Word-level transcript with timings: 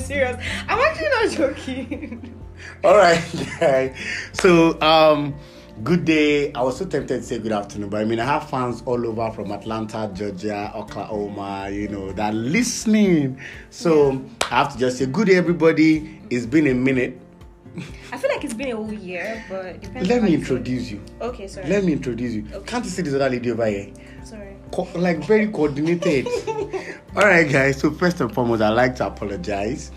serious. 0.00 0.42
I'm 0.68 0.78
actually 0.78 1.08
not 1.08 1.30
joking. 1.30 2.34
All 2.84 2.96
right, 2.96 3.22
guys. 3.60 3.96
So, 4.32 4.80
um, 4.80 5.34
good 5.82 6.04
day. 6.04 6.52
I 6.52 6.62
was 6.62 6.78
so 6.78 6.84
tempted 6.84 7.20
to 7.20 7.22
say 7.22 7.38
good 7.38 7.52
afternoon, 7.52 7.90
but 7.90 8.00
I 8.00 8.04
mean, 8.04 8.20
I 8.20 8.24
have 8.24 8.48
fans 8.48 8.82
all 8.86 9.06
over 9.06 9.30
from 9.30 9.50
Atlanta, 9.50 10.10
Georgia, 10.14 10.72
Oklahoma, 10.74 11.70
you 11.70 11.88
know, 11.88 12.12
that 12.12 12.32
are 12.32 12.36
listening. 12.36 13.40
So, 13.70 14.12
yeah. 14.12 14.18
I 14.50 14.54
have 14.56 14.72
to 14.72 14.78
just 14.78 14.98
say 14.98 15.06
good 15.06 15.28
day, 15.28 15.36
everybody. 15.36 16.20
It's 16.30 16.46
been 16.46 16.66
a 16.66 16.74
minute. 16.74 17.20
I 18.12 18.18
feel 18.18 18.30
like 18.30 18.44
it's 18.44 18.54
been 18.54 18.72
a 18.72 18.76
whole 18.76 18.92
year, 18.92 19.44
but 19.48 19.84
let 20.04 20.22
me 20.22 20.34
introduce 20.34 20.90
you. 20.90 21.00
Okay, 21.20 21.46
sorry. 21.46 21.68
Let 21.68 21.84
me 21.84 21.92
introduce 21.92 22.32
you. 22.32 22.44
Okay. 22.52 22.66
Can't 22.66 22.84
you 22.84 22.90
see 22.90 23.02
this 23.02 23.14
other 23.14 23.30
lady 23.30 23.50
over 23.50 23.66
here? 23.66 23.92
Co- 24.72 24.88
like 24.94 25.18
very 25.24 25.48
coordinated. 25.48 26.26
All 27.16 27.22
right, 27.24 27.50
guys. 27.50 27.78
So 27.80 27.90
first 27.90 28.20
and 28.20 28.32
foremost, 28.32 28.62
I'd 28.62 28.70
like 28.70 28.96
to 28.96 29.06
apologize 29.06 29.90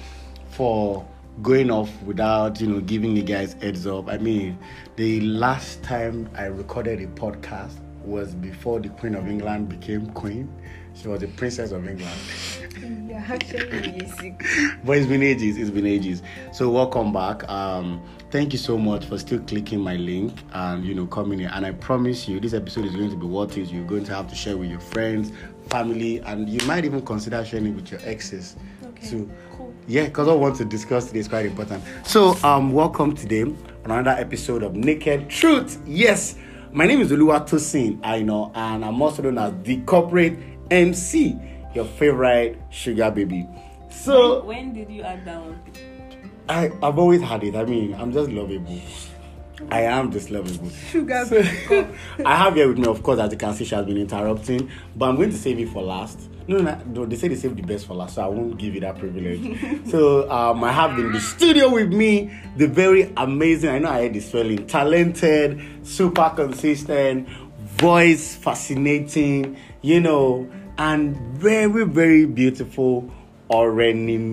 for 0.49 1.05
going 1.41 1.71
off 1.71 1.89
without 2.03 2.61
you 2.61 2.67
know 2.67 2.79
giving 2.79 3.15
you 3.15 3.23
guys 3.23 3.53
heads 3.53 3.85
up. 3.87 4.09
I 4.09 4.17
mean, 4.17 4.57
the 4.95 5.21
last 5.21 5.83
time 5.83 6.29
I 6.35 6.45
recorded 6.45 7.01
a 7.01 7.07
podcast 7.07 7.79
was 8.03 8.35
before 8.35 8.79
the 8.79 8.89
Queen 8.89 9.15
of 9.15 9.27
England 9.27 9.69
became 9.69 10.07
Queen. 10.11 10.51
She 10.95 11.07
was 11.07 11.21
the 11.21 11.27
Princess 11.27 11.71
of 11.71 11.87
England. 11.87 12.19
Actually, 12.63 14.37
but 14.83 14.97
it's 14.97 15.07
been 15.07 15.21
ages. 15.23 15.57
It's 15.57 15.69
been 15.69 15.85
ages. 15.85 16.21
So 16.53 16.69
welcome 16.69 17.11
back. 17.11 17.47
Um, 17.49 18.01
thank 18.31 18.53
you 18.53 18.59
so 18.59 18.77
much 18.77 19.05
for 19.05 19.17
still 19.17 19.39
clicking 19.39 19.81
my 19.81 19.97
link 19.97 20.33
and 20.53 20.85
you 20.85 20.93
know 20.93 21.05
coming 21.05 21.39
here. 21.39 21.51
And 21.53 21.65
I 21.65 21.71
promise 21.71 22.27
you, 22.27 22.39
this 22.39 22.53
episode 22.53 22.85
is 22.85 22.95
going 22.95 23.09
to 23.09 23.17
be 23.17 23.25
worth 23.25 23.57
it. 23.57 23.69
You're 23.69 23.85
going 23.85 24.05
to 24.05 24.15
have 24.15 24.29
to 24.29 24.35
share 24.35 24.55
with 24.55 24.69
your 24.69 24.79
friends, 24.79 25.31
family, 25.69 26.19
and 26.19 26.47
you 26.47 26.65
might 26.65 26.85
even 26.85 27.01
consider 27.05 27.43
sharing 27.43 27.67
it 27.67 27.75
with 27.75 27.91
your 27.91 27.99
exes. 28.03 28.55
Okay. 28.85 29.07
So, 29.07 29.29
cool. 29.57 29.73
Yeah, 29.87 30.05
because 30.05 30.29
I 30.29 30.33
want 30.33 30.55
to 30.57 30.65
discuss 30.65 31.07
today 31.07 31.19
is 31.19 31.27
quite 31.27 31.45
important. 31.45 31.83
So, 32.05 32.37
um, 32.43 32.71
welcome 32.71 33.13
today 33.13 33.41
on 33.41 33.57
another 33.85 34.11
episode 34.11 34.63
of 34.63 34.75
Naked 34.75 35.29
Truth. 35.29 35.81
Yes, 35.85 36.35
my 36.71 36.85
name 36.85 37.01
is 37.01 37.11
Oluwatosin 37.11 37.99
I 38.03 38.21
know, 38.21 38.53
and 38.55 38.85
I'm 38.85 39.01
also 39.01 39.21
known 39.21 39.37
as 39.37 39.53
the 39.63 39.81
corporate 39.81 40.37
MC, 40.71 41.37
your 41.73 41.85
favorite 41.85 42.59
sugar 42.69 43.11
baby. 43.11 43.47
So 43.89 44.43
when, 44.43 44.73
when 44.73 44.73
did 44.73 44.89
you 44.91 45.03
add 45.03 45.25
that 45.25 45.39
one? 45.39 45.59
I, 46.49 46.71
I've 46.81 46.99
always 46.99 47.21
had 47.21 47.43
it. 47.43 47.55
I 47.55 47.63
mean, 47.63 47.93
I'm 47.95 48.11
just 48.11 48.29
lovable. 48.29 48.81
I 49.71 49.81
am 49.81 50.11
just 50.11 50.29
lovable. 50.29 50.69
Sugar 50.69 51.25
so, 51.25 51.39
I 52.25 52.35
have 52.35 52.55
here 52.55 52.67
with 52.67 52.77
me, 52.77 52.87
of 52.87 53.01
course, 53.03 53.19
as 53.19 53.31
you 53.31 53.37
can 53.37 53.53
see, 53.53 53.65
she 53.65 53.75
has 53.75 53.85
been 53.85 53.97
interrupting, 53.97 54.69
but 54.95 55.09
I'm 55.09 55.15
going 55.15 55.29
to 55.31 55.37
save 55.37 55.59
it 55.59 55.69
for 55.69 55.83
last. 55.83 56.19
No, 56.47 56.57
no, 56.57 56.77
no, 56.87 57.05
they 57.05 57.15
say 57.15 57.29
they 57.29 57.35
save 57.35 57.55
the 57.55 57.61
best 57.61 57.85
for 57.85 57.93
last, 57.93 58.15
so 58.15 58.23
I 58.23 58.27
won't 58.27 58.57
give 58.57 58.73
you 58.73 58.81
that 58.81 58.99
privilege. 58.99 59.87
so 59.89 60.29
um, 60.29 60.63
I 60.63 60.71
have 60.73 60.99
in 60.99 61.13
the 61.13 61.21
studio 61.21 61.69
with 61.69 61.93
me 61.93 62.37
the 62.57 62.67
very 62.67 63.13
amazing, 63.15 63.69
I 63.69 63.79
know 63.79 63.89
I 63.89 64.01
had 64.01 64.13
this 64.13 64.27
spelling, 64.27 64.67
talented, 64.67 65.61
super 65.83 66.29
consistent, 66.35 67.29
voice 67.59 68.35
fascinating, 68.35 69.57
you 69.81 70.01
know, 70.01 70.49
and 70.77 71.15
very, 71.37 71.85
very 71.85 72.25
beautiful 72.25 73.09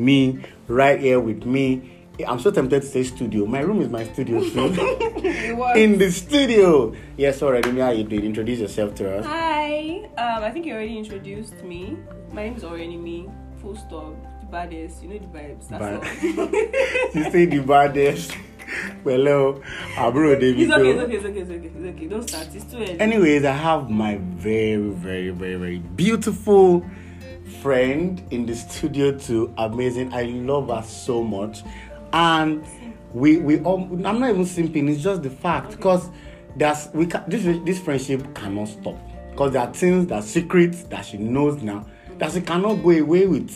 me 0.05 0.39
right 0.67 0.99
here 1.01 1.21
with 1.21 1.45
me. 1.45 2.07
I'm 2.27 2.39
so 2.39 2.51
tempted 2.51 2.83
to 2.83 2.89
say 2.89 3.03
studio. 3.05 3.47
My 3.47 3.61
room 3.61 3.81
is 3.81 3.89
my 3.89 4.05
studio. 4.05 4.39
In 5.75 5.99
the 5.99 6.11
studio. 6.11 6.95
Yes, 7.17 7.43
already. 7.43 7.73
Me, 7.73 7.81
how 7.81 7.91
you 7.91 8.05
doing? 8.05 8.25
Introduce 8.25 8.59
yourself 8.59 8.95
to 8.97 9.19
us. 9.19 9.27
Hi. 9.27 10.09
Um, 10.19 10.45
I 10.45 10.51
think 10.51 10.67
you 10.67 10.75
already 10.75 10.99
introduced 10.99 11.63
me. 11.65 11.97
My 12.33 12.45
name 12.45 12.57
is 12.57 12.65
me. 13.03 13.29
Full 13.63 13.77
stop. 13.77 14.15
The 14.41 14.47
baddest. 14.47 15.03
You 15.03 15.09
know 15.09 15.19
the 15.19 15.39
vibes. 15.39 15.69
That's 15.69 15.81
Bad. 15.81 16.39
all. 16.39 16.51
you 17.23 17.31
say 17.31 17.47
the 17.47 17.61
baddest. 17.61 18.37
Hello, 19.05 19.63
Abro 19.97 20.39
David. 20.39 20.61
It's 20.61 20.73
okay, 20.73 20.91
it's 20.91 21.01
okay, 21.01 21.17
it's 21.17 21.25
okay, 21.25 21.41
it's 21.41 21.51
okay, 21.51 21.67
it's 21.67 21.97
okay. 21.97 22.07
Don't 22.07 22.29
start. 22.29 22.49
It's 22.55 22.65
too 22.65 22.77
early. 22.79 23.01
Anyways, 23.01 23.45
I 23.45 23.53
have 23.53 23.91
my 23.91 24.17
very, 24.21 24.77
very, 24.77 25.31
very, 25.31 25.57
very 25.57 25.79
beautiful 25.79 26.85
friend 27.63 28.23
in 28.31 28.47
the 28.47 28.55
studio 28.55 29.17
too. 29.17 29.53
Amazing. 29.57 30.13
I 30.13 30.25
love 30.25 30.69
her 30.69 30.83
so 30.83 31.23
much. 31.23 31.63
And 32.13 32.65
we 33.13 33.39
we 33.39 33.61
all, 33.61 33.83
I'm 34.07 34.21
not 34.21 34.31
even 34.31 34.45
simping, 34.45 34.89
it's 34.91 35.03
just 35.03 35.23
the 35.23 35.31
fact 35.31 35.71
because 35.73 36.07
okay. 36.07 36.17
there's 36.57 36.89
we 36.95 37.07
can, 37.07 37.25
this 37.29 37.45
this 37.65 37.81
friendship 37.81 38.35
cannot 38.35 38.69
stop. 38.69 38.97
Because 39.31 39.53
there 39.53 39.63
are 39.63 39.73
things 39.73 40.07
that 40.09 40.25
secrets 40.25 40.83
that 40.85 41.07
she 41.07 41.17
knows 41.19 41.63
now 41.63 41.87
that 42.19 42.33
she 42.33 42.41
cannot 42.41 42.75
go 42.75 42.91
away 42.91 43.27
with. 43.27 43.51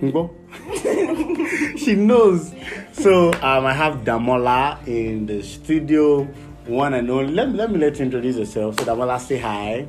Mm. 0.00 1.78
she 1.78 1.94
knows. 1.94 2.52
So 2.98 3.30
um, 3.42 3.66
I 3.66 3.74
have 3.74 4.04
Damola 4.04 4.78
in 4.86 5.26
the 5.26 5.42
studio, 5.42 6.24
one 6.64 6.94
and 6.94 7.10
only. 7.10 7.34
Let, 7.34 7.50
let 7.54 7.70
me 7.70 7.78
let 7.78 7.98
you 7.98 8.06
introduce 8.06 8.36
yourself. 8.36 8.80
So 8.80 8.86
Damola, 8.86 9.20
say 9.20 9.38
hi. 9.38 9.86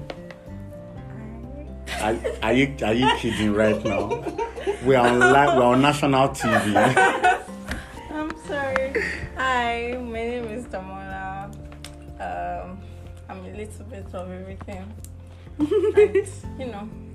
Are, 2.01 2.17
are 2.43 2.53
you 2.53 2.75
are 2.83 2.93
you 2.93 3.09
kidding 3.17 3.53
right 3.53 3.81
now? 3.83 4.23
We 4.85 4.95
are 4.95 5.07
on 5.07 5.19
live, 5.19 5.57
we're 5.57 5.63
on 5.63 5.81
national 5.81 6.29
TV. 6.29 6.75
I'm 8.11 8.31
sorry. 8.45 9.01
Hi, 9.37 9.97
my 10.01 10.11
name 10.11 10.45
is 10.45 10.65
Damola. 10.65 11.45
Um, 12.19 12.77
I'm 13.29 13.39
a 13.39 13.55
little 13.55 13.85
bit 13.85 14.05
of 14.13 14.31
everything. 14.31 14.93
And, 15.59 16.59
you 16.59 16.65
know 16.67 17.06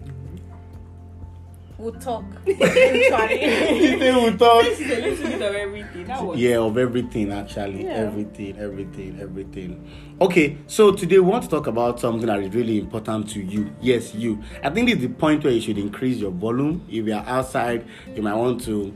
we'll 1.78 1.92
talk. 1.92 2.24
you 2.46 2.56
say 2.56 4.12
we'll 4.12 4.36
talk. 4.36 4.64
This 4.64 4.80
is 4.80 4.90
a 4.90 5.00
little 5.00 5.26
bit 5.26 5.42
of 5.42 5.54
everything. 5.54 6.04
That 6.06 6.24
was... 6.24 6.38
Yeah, 6.38 6.58
of 6.58 6.78
everything 6.78 7.32
actually. 7.32 7.84
Yeah. 7.84 7.92
Everything, 7.92 8.58
everything, 8.58 9.20
everything. 9.20 10.16
Okay, 10.20 10.58
so 10.66 10.92
today 10.92 11.18
we 11.18 11.26
want 11.30 11.44
to 11.44 11.50
talk 11.50 11.66
about 11.66 12.00
something 12.00 12.26
that 12.26 12.40
is 12.40 12.54
really 12.54 12.78
important 12.78 13.28
to 13.30 13.40
you. 13.40 13.74
Yes, 13.80 14.14
you. 14.14 14.42
I 14.62 14.70
think 14.70 14.90
it's 14.90 15.00
the 15.00 15.08
point 15.08 15.44
where 15.44 15.52
you 15.52 15.60
should 15.60 15.78
increase 15.78 16.18
your 16.18 16.30
volume. 16.30 16.84
If 16.88 17.06
you 17.06 17.14
are 17.14 17.24
outside, 17.26 17.86
you 18.14 18.22
might 18.22 18.34
want 18.34 18.62
to 18.64 18.94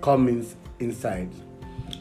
come 0.00 0.28
in, 0.28 0.46
inside. 0.78 1.30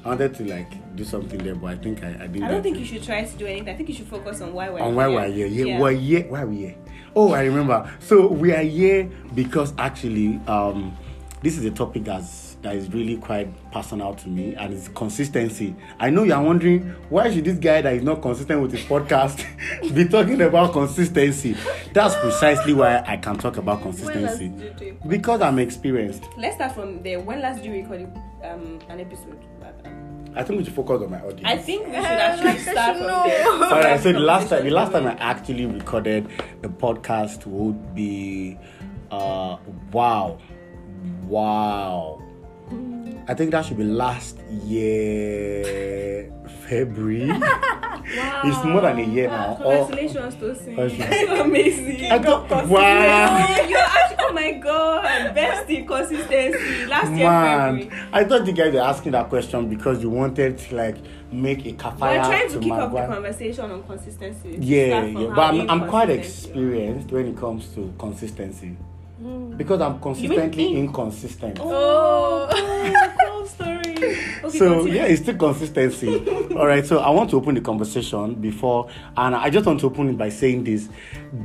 I 0.04 0.10
wanted 0.10 0.36
to 0.36 0.44
like 0.46 0.96
do 0.96 1.04
something 1.04 1.40
there, 1.40 1.56
but 1.56 1.68
I 1.68 1.76
think 1.76 2.04
I, 2.04 2.10
I 2.10 2.28
didn't. 2.28 2.44
I 2.44 2.52
don't 2.52 2.64
think 2.64 2.78
you 2.78 2.86
should 2.86 3.04
try 3.04 3.24
to 3.24 3.38
do 3.38 3.46
anything. 3.46 3.70
I 3.70 3.76
think 3.76 3.90
you 3.90 3.96
should 3.96 4.08
focus 4.08 4.42
on 4.42 4.54
why 4.54 4.70
we're 4.70 4.80
on 4.80 4.88
here. 4.90 4.96
why 4.96 5.08
we're 5.08 5.28
here. 5.32 5.48
Yeah, 5.48 5.66
yeah. 5.66 5.80
We're 5.80 5.92
here. 5.92 6.24
Why 6.28 6.46
we 6.46 6.58
here? 6.58 6.76
Oh, 7.18 7.34
I 7.34 7.46
remember. 7.46 7.92
So 8.00 8.28
we 8.28 8.52
are 8.52 8.62
here 8.62 9.10
because 9.34 9.74
actually, 9.80 10.40
um, 10.46 10.96
this 11.42 11.58
is 11.58 11.66
a 11.66 11.72
topic 11.72 12.04
that's 12.04 12.58
that 12.62 12.76
is 12.76 12.94
really 12.94 13.18
quite 13.18 13.50
personal 13.72 14.14
to 14.14 14.30
me, 14.30 14.54
and 14.54 14.72
it's 14.72 14.88
consistency. 14.90 15.76
I 16.00 16.12
know 16.12 16.22
you 16.22 16.34
are 16.36 16.44
wondering 16.44 16.94
why 17.10 17.34
should 17.34 17.46
this 17.46 17.58
guy 17.58 17.82
that 17.82 17.92
is 17.96 18.04
not 18.04 18.22
consistent 18.22 18.62
with 18.62 18.72
his 18.72 18.82
podcast 18.82 19.44
be 19.96 20.08
talking 20.08 20.40
about 20.44 20.74
consistency. 20.74 21.58
That's 21.92 22.14
precisely 22.18 22.76
why 22.76 23.04
I 23.08 23.18
can 23.18 23.36
talk 23.40 23.58
about 23.58 23.82
consistency 23.82 24.54
because 25.08 25.42
I'm 25.42 25.58
experienced. 25.58 26.24
Let's 26.38 26.58
start 26.58 26.74
from 26.74 27.02
there. 27.02 27.20
When 27.20 27.42
last 27.42 27.64
did 27.64 27.66
you 27.66 27.82
record 27.82 28.12
um, 28.44 28.78
an 28.90 29.00
episode? 29.00 29.44
I 30.38 30.44
think 30.44 30.60
we 30.60 30.66
should 30.66 30.76
focus 30.76 31.02
on 31.02 31.10
my 31.10 31.20
audience. 31.22 31.42
I 31.46 31.58
think 31.58 31.88
we 31.88 31.96
should 31.96 32.04
actually 32.04 32.58
start 32.72 32.98
from 32.98 33.08
there. 33.08 33.48
All 33.48 33.82
right. 33.82 34.00
So 34.00 34.14
the 34.14 34.20
last 34.20 34.50
time, 34.50 34.64
the 34.64 34.70
last 34.70 34.92
time 34.92 35.08
I 35.08 35.14
actually 35.14 35.66
recorded 35.66 36.28
the 36.62 36.70
podcast 36.70 37.48
would 37.48 37.96
be, 37.96 38.58
uh, 39.10 39.58
wow, 39.92 40.38
wow. 41.24 42.22
I 43.28 43.34
think 43.34 43.52
that 43.52 43.66
should 43.66 43.78
be 43.78 43.84
last 43.84 44.38
year 44.64 46.32
February. 46.68 47.28
wow. 47.40 48.42
It's 48.44 48.64
more 48.64 48.82
than 48.82 49.00
a 49.00 49.04
year 49.04 49.28
now. 49.30 49.56
Congratulations, 49.56 50.36
oh, 50.42 50.54
Tosin. 50.54 51.42
amazing. 51.46 52.12
I 52.12 52.18
got, 52.18 52.68
wow. 52.68 53.66
You're 53.68 53.80
actually, 53.80 54.18
oh 54.20 54.34
my 54.34 54.52
god, 54.54 55.34
best 55.34 55.70
in 55.70 55.88
consistency. 55.88 56.86
Last 56.86 57.12
year 57.12 57.30
Man, 57.30 57.80
February. 57.80 58.10
I 58.12 58.24
thought 58.26 58.48
you 58.48 58.54
guys 58.54 58.74
were 58.74 58.82
asking 58.82 59.12
that 59.14 59.30
question 59.30 59.70
because 59.70 60.02
you 60.02 60.10
wanted 60.10 60.58
to 60.58 60.76
like 60.76 60.98
make 61.32 61.66
a 61.66 61.74
kafaya. 61.74 62.00
We're 62.00 62.24
trying 62.24 62.48
to, 62.50 62.54
to 62.56 62.60
keep 62.60 62.74
up 62.74 62.92
the 62.92 63.08
conversation 63.08 63.72
on 63.72 63.84
consistency. 63.84 64.58
Yeah, 64.60 65.04
yeah. 65.04 65.28
but 65.34 65.54
I'm, 65.54 65.70
I'm 65.70 65.90
quite 65.90 66.10
experienced 66.10 67.12
when 67.12 67.28
it 67.28 67.38
comes 67.38 67.68
to 67.76 67.94
consistency. 67.98 68.76
Mm. 69.22 69.58
Because 69.58 69.82
I'm 69.82 70.00
consistently 70.00 70.76
inconsistent. 70.76 71.60
Oh, 71.60 72.48
oh 72.52 73.27
so 74.50 74.86
yeah, 74.86 75.06
it's 75.06 75.22
still 75.22 75.38
consistency. 75.38 76.30
All 76.56 76.68
right. 76.68 76.86
So 76.86 77.00
I 77.00 77.10
want 77.10 77.30
to 77.32 77.38
open 77.38 77.56
the 77.56 77.62
conversation 77.62 78.36
before, 78.36 78.90
and 79.16 79.36
I 79.36 79.50
just 79.50 79.66
want 79.66 79.80
to 79.82 79.88
open 79.88 80.10
it 80.10 80.18
by 80.18 80.30
saying 80.30 80.64
this: 80.64 80.90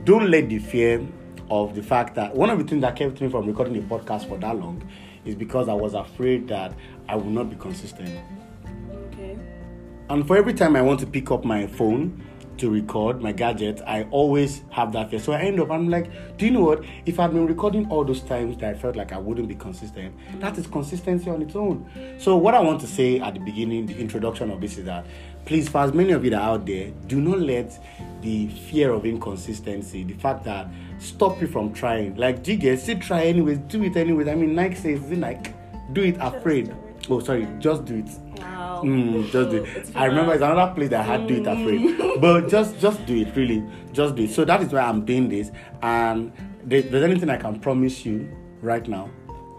Don't 0.04 0.30
let 0.30 0.48
the 0.48 0.58
fear 0.58 1.06
of 1.50 1.74
the 1.74 1.82
fact 1.82 2.14
that 2.14 2.34
one 2.34 2.50
of 2.50 2.58
the 2.58 2.64
things 2.64 2.80
that 2.82 2.96
kept 2.96 3.20
me 3.20 3.28
from 3.28 3.46
recording 3.46 3.76
a 3.76 3.80
podcast 3.82 4.28
for 4.28 4.38
that 4.38 4.56
long 4.56 4.82
is 5.24 5.34
because 5.34 5.68
I 5.68 5.74
was 5.74 5.94
afraid 5.94 6.48
that 6.48 6.74
I 7.08 7.16
would 7.16 7.26
not 7.26 7.50
be 7.50 7.56
consistent. 7.56 8.18
Okay. 9.12 9.38
And 10.08 10.26
for 10.26 10.36
every 10.36 10.54
time 10.54 10.76
I 10.76 10.82
want 10.82 11.00
to 11.00 11.06
pick 11.06 11.30
up 11.30 11.44
my 11.44 11.66
phone 11.66 12.24
to 12.58 12.70
record 12.70 13.20
my 13.20 13.32
gadget, 13.32 13.80
I 13.86 14.04
always 14.10 14.62
have 14.70 14.92
that 14.92 15.10
fear. 15.10 15.18
So 15.18 15.32
I 15.32 15.40
end 15.40 15.60
up, 15.60 15.70
I'm 15.70 15.88
like, 15.88 16.10
do 16.36 16.44
you 16.44 16.50
know 16.50 16.62
what? 16.62 16.84
If 17.06 17.18
I've 17.18 17.32
been 17.32 17.46
recording 17.46 17.88
all 17.90 18.04
those 18.04 18.20
times 18.20 18.56
that 18.58 18.74
I 18.74 18.78
felt 18.78 18.96
like 18.96 19.12
I 19.12 19.18
wouldn't 19.18 19.48
be 19.48 19.54
consistent, 19.54 20.14
that 20.40 20.56
is 20.58 20.66
consistency 20.66 21.30
on 21.30 21.42
its 21.42 21.56
own. 21.56 21.88
So 22.18 22.36
what 22.36 22.54
I 22.54 22.60
want 22.60 22.80
to 22.82 22.86
say 22.86 23.20
at 23.20 23.34
the 23.34 23.40
beginning, 23.40 23.86
the 23.86 23.98
introduction 23.98 24.50
of 24.50 24.60
this 24.60 24.78
is 24.78 24.84
that 24.84 25.06
please, 25.44 25.68
for 25.68 25.78
as 25.78 25.92
many 25.92 26.12
of 26.12 26.24
you 26.24 26.30
that 26.30 26.40
are 26.40 26.54
out 26.54 26.66
there, 26.66 26.90
do 27.06 27.20
not 27.20 27.40
let 27.40 27.78
the 28.20 28.46
fear 28.48 28.92
of 28.92 29.04
inconsistency, 29.04 30.04
the 30.04 30.14
fact 30.14 30.44
that 30.44 30.68
stop 30.98 31.40
you 31.40 31.48
from 31.48 31.72
trying. 31.72 32.14
Like 32.16 32.44
Jigga, 32.44 32.78
still 32.78 32.98
try 32.98 33.24
anyways, 33.24 33.58
do 33.58 33.82
it 33.82 33.96
anyways. 33.96 34.28
I 34.28 34.34
mean, 34.34 34.54
Nike 34.54 34.76
says, 34.76 35.02
like, 35.10 35.52
do 35.92 36.02
it 36.02 36.16
afraid. 36.20 36.74
Oh, 37.10 37.18
sorry, 37.18 37.48
just 37.58 37.84
do 37.84 37.96
it. 37.96 38.31
Mm, 38.82 39.30
just 39.30 39.50
do 39.50 39.64
it. 39.64 39.90
I 39.94 40.06
remember 40.06 40.32
it's 40.34 40.42
another 40.42 40.74
place 40.74 40.88
that 40.90 41.00
I 41.00 41.02
had 41.18 41.26
do 41.26 41.34
it 41.36 41.46
afraid. 41.46 42.20
But 42.20 42.48
just 42.48 42.78
just 42.80 43.04
do 43.06 43.16
it, 43.16 43.34
really. 43.36 43.64
Just 43.92 44.14
do 44.16 44.24
it. 44.24 44.30
So 44.30 44.44
that 44.44 44.62
is 44.62 44.72
why 44.72 44.80
I'm 44.80 45.04
doing 45.04 45.28
this. 45.28 45.50
And 45.82 46.32
there- 46.64 46.82
there's 46.82 47.04
anything 47.04 47.30
I 47.30 47.36
can 47.36 47.58
promise 47.60 48.04
you 48.06 48.28
right 48.60 48.86
now 48.86 49.08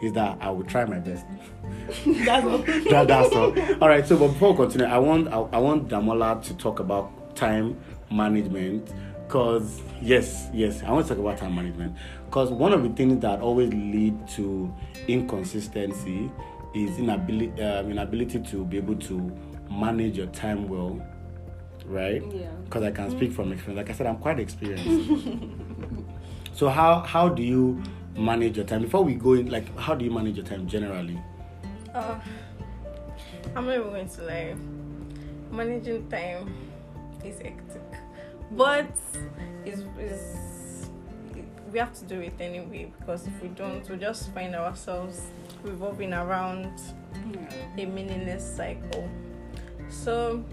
is 0.02 0.14
that 0.14 0.38
I 0.42 0.50
will 0.50 0.64
try 0.66 0.86
my 0.86 1.00
best. 1.00 1.26
That's 2.26 2.46
all. 2.46 2.58
that, 2.92 3.06
that's 3.08 3.34
all. 3.36 3.58
All 3.82 3.88
right. 3.88 4.06
So, 4.06 4.18
but 4.18 4.28
before 4.30 4.52
we 4.52 4.58
continue, 4.58 4.86
I 4.86 4.98
want 4.98 5.28
I, 5.30 5.38
I 5.40 5.58
want 5.58 5.88
Damola 5.90 6.42
to 6.44 6.54
talk 6.56 6.80
about 6.80 7.36
time 7.36 7.78
management. 8.12 8.94
Cause 9.30 9.82
yes, 10.02 10.50
yes, 10.54 10.84
I 10.84 10.92
want 10.92 11.08
to 11.08 11.14
talk 11.16 11.24
about 11.24 11.38
time 11.38 11.56
management. 11.56 11.96
Cause 12.30 12.52
one 12.52 12.74
of 12.74 12.84
the 12.84 12.90
things 12.90 13.20
that 13.22 13.40
always 13.42 13.70
lead 13.74 14.28
to 14.30 14.74
inconsistency 15.08 16.30
is 16.74 16.98
inability 16.98 17.62
um, 17.62 17.92
inability 17.92 18.40
to 18.40 18.66
be 18.66 18.78
able 18.78 18.96
to 18.96 19.32
manage 19.70 20.18
your 20.18 20.28
time 20.28 20.68
well, 20.68 21.06
right? 21.86 22.24
Yeah. 22.32 22.50
Because 22.66 22.84
I 22.84 22.92
can 22.92 23.12
speak 23.12 23.32
from 23.32 23.52
experience. 23.52 23.78
Like 23.78 23.90
I 23.90 23.94
said, 23.94 24.08
I'm 24.08 24.18
quite 24.18 24.40
experienced. 24.40 25.28
so 26.54 26.70
how 26.70 27.02
how 27.02 27.30
do 27.30 27.44
you 27.44 27.82
manage 28.18 28.58
your 28.58 28.66
time? 28.66 28.82
Before 28.82 29.04
we 29.04 29.16
go 29.16 29.34
in, 29.34 29.50
like 29.50 29.78
how 29.78 29.94
do 29.96 30.06
you 30.06 30.12
manage 30.12 30.38
your 30.38 30.46
time 30.46 30.68
generally? 30.68 31.20
Uh, 31.94 32.20
I'm 33.56 33.66
not 33.66 33.76
even 33.76 33.90
going 33.90 34.10
to 34.10 34.24
lie. 34.24 34.56
Managing 35.52 36.10
time 36.10 36.52
is 37.24 37.38
hectic, 37.40 37.82
but 38.52 38.98
is 39.66 39.84
is 40.00 40.90
we 41.72 41.80
have 41.80 41.94
to 41.94 42.06
do 42.06 42.20
it 42.22 42.34
anyway 42.40 42.92
because 43.00 43.28
if 43.28 43.42
we 43.42 43.50
don't, 43.50 43.88
we 43.90 43.98
just 43.98 44.32
find 44.34 44.56
ourselves 44.56 45.22
revolving 45.64 46.14
around 46.14 46.80
hmm. 47.14 47.80
a 47.80 47.86
meaningless 47.86 48.56
cycle. 48.56 49.10
So, 49.90 50.44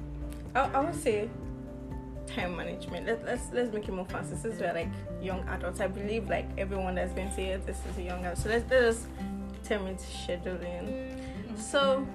I, 0.54 0.60
I 0.60 0.80
would 0.80 0.94
say 0.94 1.28
time 2.34 2.56
management. 2.56 3.06
Let, 3.06 3.24
let's 3.24 3.52
let's 3.52 3.72
make 3.72 3.88
it 3.88 3.92
more 3.92 4.04
fancy. 4.06 4.36
Since 4.36 4.60
we're 4.60 4.72
like 4.72 4.88
young 5.20 5.46
adults, 5.48 5.80
I 5.80 5.86
believe 5.86 6.28
like 6.28 6.46
everyone 6.58 6.94
that's 6.94 7.12
going 7.12 7.28
to 7.28 7.34
say 7.34 7.56
this 7.66 7.78
is 7.90 7.98
a 7.98 8.02
young 8.02 8.20
adult. 8.20 8.38
So 8.38 8.48
let's 8.48 8.70
let 8.70 8.84
us 8.84 9.06
term 9.64 9.86
it 9.86 9.98
scheduling. 9.98 11.18
So, 11.58 12.06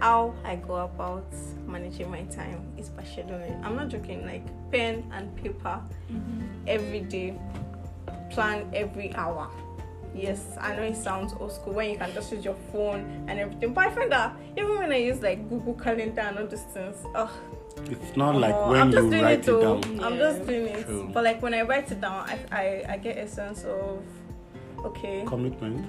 how 0.00 0.34
I 0.44 0.56
go 0.56 0.76
about 0.76 1.32
managing 1.66 2.10
my 2.10 2.22
time 2.24 2.66
is 2.76 2.88
by 2.88 3.02
scheduling. 3.02 3.62
I'm 3.64 3.76
not 3.76 3.88
joking. 3.88 4.24
Like 4.24 4.44
pen 4.70 5.04
and 5.12 5.34
paper 5.36 5.80
mm-hmm. 6.10 6.42
every 6.66 7.00
day, 7.00 7.38
plan 8.30 8.70
every 8.72 9.14
hour. 9.14 9.50
Yes, 10.14 10.56
I 10.60 10.74
know 10.74 10.82
it 10.82 10.96
sounds 10.96 11.32
old 11.38 11.52
school 11.52 11.74
when 11.74 11.90
you 11.90 11.96
can 11.98 12.12
just 12.12 12.32
use 12.32 12.44
your 12.44 12.56
phone 12.72 13.24
and 13.28 13.38
everything. 13.38 13.72
But 13.72 13.86
I 13.86 13.90
find 13.90 14.10
that 14.12 14.34
even 14.56 14.76
when 14.78 14.90
I 14.92 14.96
use 14.96 15.20
like 15.22 15.48
Google 15.48 15.74
Calendar 15.74 16.22
and 16.22 16.38
all 16.38 16.46
these 16.46 16.62
things, 16.62 16.96
oh, 17.14 17.30
It's 17.88 18.16
not 18.16 18.34
like 18.34 18.54
Oh, 18.54 18.70
when 18.70 18.80
I'm 18.80 18.90
just 18.90 19.04
you 19.04 19.10
doing 19.10 19.22
write 19.22 19.38
it, 19.40 19.48
it, 19.48 19.60
down. 19.60 19.84
I'm 20.02 20.14
Yeah. 20.14 20.18
just 20.18 20.46
doing 20.46 20.66
it. 20.66 20.84
True. 20.86 21.10
But 21.12 21.22
like 21.24 21.40
when 21.42 21.54
I 21.54 21.62
write 21.62 21.92
it 21.92 22.00
down, 22.00 22.28
I, 22.28 22.38
I, 22.50 22.84
I 22.94 22.96
get 22.96 23.18
a 23.18 23.28
sense 23.28 23.64
of 23.64 24.02
okay. 24.84 25.22
Commitment. 25.26 25.86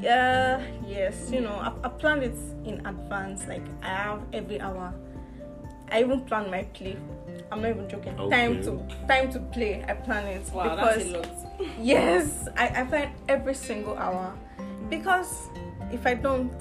Yeah, 0.00 0.60
yes. 0.86 1.30
You 1.30 1.42
know, 1.42 1.52
I, 1.54 1.72
I 1.84 1.88
planned 1.90 2.24
it 2.24 2.34
in 2.64 2.84
advance. 2.84 3.46
Like 3.46 3.62
I 3.82 3.88
have 3.88 4.22
every 4.32 4.60
hour. 4.60 4.92
I 5.90 6.00
even 6.00 6.20
plan 6.22 6.50
my 6.50 6.62
play. 6.74 6.96
I'm 7.50 7.62
not 7.62 7.70
even 7.70 7.88
joking. 7.88 8.16
Time 8.30 8.62
to 8.62 8.82
time 9.06 9.30
to 9.32 9.38
play. 9.40 9.84
I 9.88 9.94
plan 9.94 10.26
it 10.26 10.50
Wow, 10.52 10.76
because 10.76 11.12
that's 11.12 11.44
a 11.44 11.62
lot. 11.62 11.68
yes, 11.80 12.48
I, 12.56 12.82
I 12.82 12.84
plan 12.84 13.12
every 13.28 13.54
single 13.54 13.96
hour 13.96 14.34
because 14.90 15.48
if 15.90 16.06
I 16.06 16.14
don't, 16.14 16.52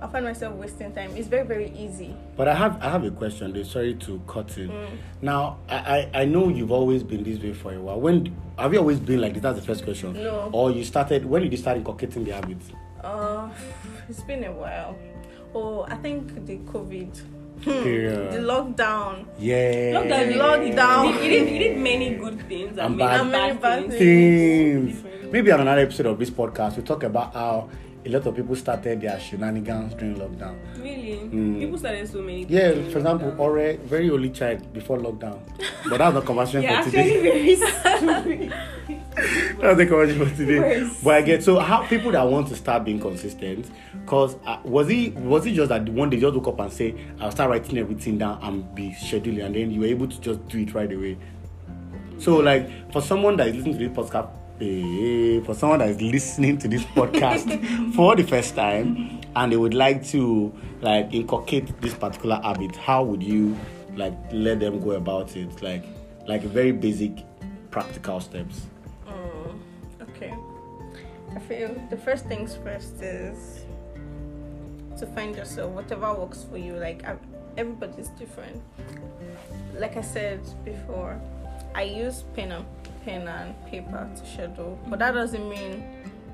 I 0.00 0.06
find 0.06 0.24
myself 0.24 0.54
wasting 0.54 0.92
time. 0.94 1.16
It's 1.16 1.26
very 1.26 1.44
very 1.44 1.70
easy. 1.76 2.14
But 2.36 2.46
I 2.46 2.54
have 2.54 2.80
I 2.80 2.88
have 2.88 3.02
a 3.04 3.10
question. 3.10 3.52
Though. 3.52 3.64
Sorry 3.64 3.94
to 3.94 4.20
cut 4.28 4.56
in. 4.58 4.68
Mm. 4.68 4.88
Now 5.22 5.58
I, 5.68 5.76
I 6.14 6.20
I 6.22 6.24
know 6.24 6.48
you've 6.48 6.70
always 6.72 7.02
been 7.02 7.24
this 7.24 7.40
way 7.42 7.52
for 7.52 7.74
a 7.74 7.80
while. 7.80 8.00
When 8.00 8.36
have 8.58 8.72
you 8.72 8.78
always 8.78 9.00
been 9.00 9.20
like 9.20 9.34
this? 9.34 9.42
That's 9.42 9.58
the 9.58 9.66
first 9.66 9.84
question. 9.84 10.12
No. 10.12 10.50
Or 10.52 10.70
you 10.70 10.84
started 10.84 11.24
when 11.24 11.42
did 11.42 11.50
you 11.50 11.58
start 11.58 11.78
inculcating 11.78 12.22
the 12.24 12.30
habit? 12.32 12.58
Uh, 13.02 13.48
it's 14.08 14.22
been 14.22 14.44
a 14.44 14.52
while. 14.52 14.96
Oh, 15.54 15.82
I 15.88 15.94
think 15.96 16.46
the 16.46 16.58
COVID, 16.58 17.20
Period. 17.62 18.32
the 18.32 18.38
lockdown. 18.38 19.26
Yeah. 19.38 19.92
Lockdown, 19.94 20.32
Lockdown. 20.34 21.16
It 21.16 21.28
did, 21.28 21.48
it 21.48 21.58
did 21.58 21.78
many 21.78 22.14
good 22.14 22.40
things 22.48 22.78
and, 22.78 22.80
And 22.80 22.96
many 22.96 23.08
bad 23.10 23.20
And 23.20 23.30
many 23.30 23.58
bad, 23.58 23.90
things. 23.90 25.00
Things. 25.00 25.32
Maybe 25.32 25.52
on 25.52 25.60
another 25.60 25.82
episode 25.82 26.06
of 26.06 26.18
this 26.18 26.30
podcast, 26.30 26.76
we 26.76 26.82
talk 26.82 27.02
about 27.02 27.34
how 27.34 27.68
a 28.08 28.10
lot 28.10 28.26
of 28.26 28.34
people 28.34 28.56
started 28.56 29.00
their 29.02 29.20
shenanigans 29.20 29.92
during 29.94 30.16
lockdown. 30.16 30.56
Really? 30.78 31.20
Mm. 31.28 31.58
People 31.60 31.78
started 31.78 32.08
so 32.08 32.22
many 32.22 32.44
Yeah, 32.46 32.72
for 32.72 32.98
example, 32.98 33.30
lockdown. 33.32 33.38
Ore, 33.38 33.72
very 33.84 34.08
early 34.10 34.30
child 34.30 34.72
before 34.72 34.96
lockdown. 34.98 35.38
But 35.90 35.98
that's 35.98 36.14
not 36.14 36.24
conversation 36.24 36.62
Yeah, 36.62 36.82
for 36.82 36.90
today. 36.90 37.54
very. 37.56 38.48
That's 39.60 39.76
the 39.76 39.86
conversation 39.86 40.26
for 40.26 40.36
today. 40.36 40.90
But 41.04 41.14
I 41.14 41.22
get 41.22 41.42
so 41.42 41.58
how 41.58 41.86
people 41.86 42.12
that 42.12 42.22
want 42.22 42.48
to 42.48 42.56
start 42.56 42.84
being 42.84 43.00
consistent, 43.00 43.70
cause 44.06 44.36
uh, 44.46 44.58
was 44.64 44.88
it 44.88 45.14
was 45.16 45.44
it 45.46 45.52
just 45.52 45.68
that 45.68 45.84
the 45.84 45.92
one 45.92 46.08
day 46.08 46.18
just 46.18 46.34
woke 46.34 46.48
up 46.48 46.60
and 46.60 46.72
say 46.72 46.94
I'll 47.20 47.30
start 47.30 47.50
writing 47.50 47.76
everything 47.78 48.16
down 48.18 48.38
and 48.42 48.74
be 48.74 48.90
scheduling, 48.90 49.44
and 49.44 49.54
then 49.54 49.70
you 49.70 49.80
were 49.80 49.86
able 49.86 50.08
to 50.08 50.20
just 50.20 50.46
do 50.48 50.58
it 50.60 50.72
right 50.72 50.90
away. 50.90 51.18
So 52.18 52.36
like 52.36 52.92
for 52.92 53.02
someone 53.02 53.36
that 53.36 53.48
is 53.48 53.56
listening 53.56 53.78
to 53.78 53.88
this 53.88 53.96
podcast, 53.96 54.30
eh, 54.60 55.40
for 55.44 55.54
someone 55.54 55.80
that 55.80 55.88
is 55.88 56.00
listening 56.00 56.58
to 56.58 56.68
this 56.68 56.82
podcast 56.84 57.94
for 57.94 58.16
the 58.16 58.22
first 58.22 58.54
time, 58.54 59.20
and 59.36 59.52
they 59.52 59.56
would 59.56 59.74
like 59.74 60.04
to 60.08 60.52
like 60.80 61.12
inculcate 61.12 61.80
this 61.80 61.94
particular 61.94 62.40
habit, 62.42 62.74
how 62.76 63.02
would 63.02 63.22
you 63.22 63.56
like 63.96 64.14
let 64.32 64.60
them 64.60 64.80
go 64.80 64.92
about 64.92 65.36
it? 65.36 65.62
Like 65.62 65.84
like 66.26 66.42
very 66.42 66.72
basic 66.72 67.24
practical 67.70 68.20
steps. 68.20 68.66
Mm, 69.06 69.58
okay. 70.02 70.34
I 71.34 71.38
feel 71.40 71.74
the 71.90 71.96
first 71.96 72.26
things 72.26 72.56
first 72.56 73.00
is 73.02 73.64
to 74.98 75.06
find 75.06 75.34
yourself, 75.36 75.72
whatever 75.72 76.12
works 76.14 76.44
for 76.44 76.58
you. 76.58 76.74
Like 76.74 77.04
everybody's 77.56 78.08
different. 78.10 78.62
Like 79.74 79.96
I 79.96 80.00
said 80.02 80.40
before, 80.64 81.20
I 81.78 81.82
use 81.82 82.24
pen 82.34 82.50
and 82.50 82.66
pen 83.04 83.28
and 83.28 83.54
paper 83.66 84.10
to 84.12 84.26
schedule, 84.26 84.76
but 84.88 84.98
that 84.98 85.14
doesn't 85.14 85.48
mean 85.48 85.84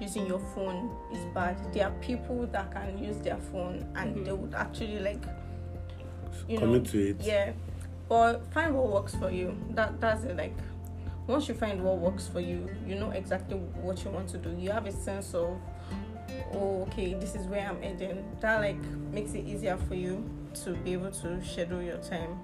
using 0.00 0.26
your 0.26 0.38
phone 0.38 0.90
is 1.12 1.22
bad. 1.34 1.58
There 1.74 1.86
are 1.86 1.90
people 2.00 2.46
that 2.46 2.72
can 2.72 2.96
use 2.96 3.18
their 3.18 3.36
phone 3.36 3.86
and 3.94 4.14
mm-hmm. 4.14 4.24
they 4.24 4.32
would 4.32 4.54
actually 4.54 5.00
like 5.00 5.22
you 6.48 6.54
know 6.54 6.60
Commit 6.60 6.86
to 6.86 7.10
it. 7.10 7.16
yeah. 7.20 7.52
But 8.08 8.50
find 8.54 8.74
what 8.74 8.88
works 8.88 9.14
for 9.16 9.30
you. 9.30 9.54
That 9.72 10.00
that's 10.00 10.24
it 10.24 10.34
like 10.34 10.56
once 11.26 11.46
you 11.46 11.54
find 11.54 11.84
what 11.84 11.98
works 11.98 12.26
for 12.26 12.40
you 12.40 12.70
you 12.86 12.94
know 12.94 13.10
exactly 13.10 13.58
what 13.58 14.02
you 14.02 14.12
want 14.12 14.30
to 14.30 14.38
do. 14.38 14.56
You 14.58 14.70
have 14.70 14.86
a 14.86 14.92
sense 14.92 15.34
of 15.34 15.60
oh 16.54 16.88
okay 16.88 17.12
this 17.12 17.34
is 17.34 17.46
where 17.48 17.68
i'm 17.68 17.82
heading. 17.82 18.24
That 18.40 18.62
like 18.62 18.82
makes 19.12 19.34
it 19.34 19.44
easier 19.44 19.76
for 19.76 19.94
you 19.94 20.24
to 20.64 20.70
be 20.70 20.94
able 20.94 21.10
to 21.10 21.44
schedule 21.44 21.82
your 21.82 21.98
time 21.98 22.38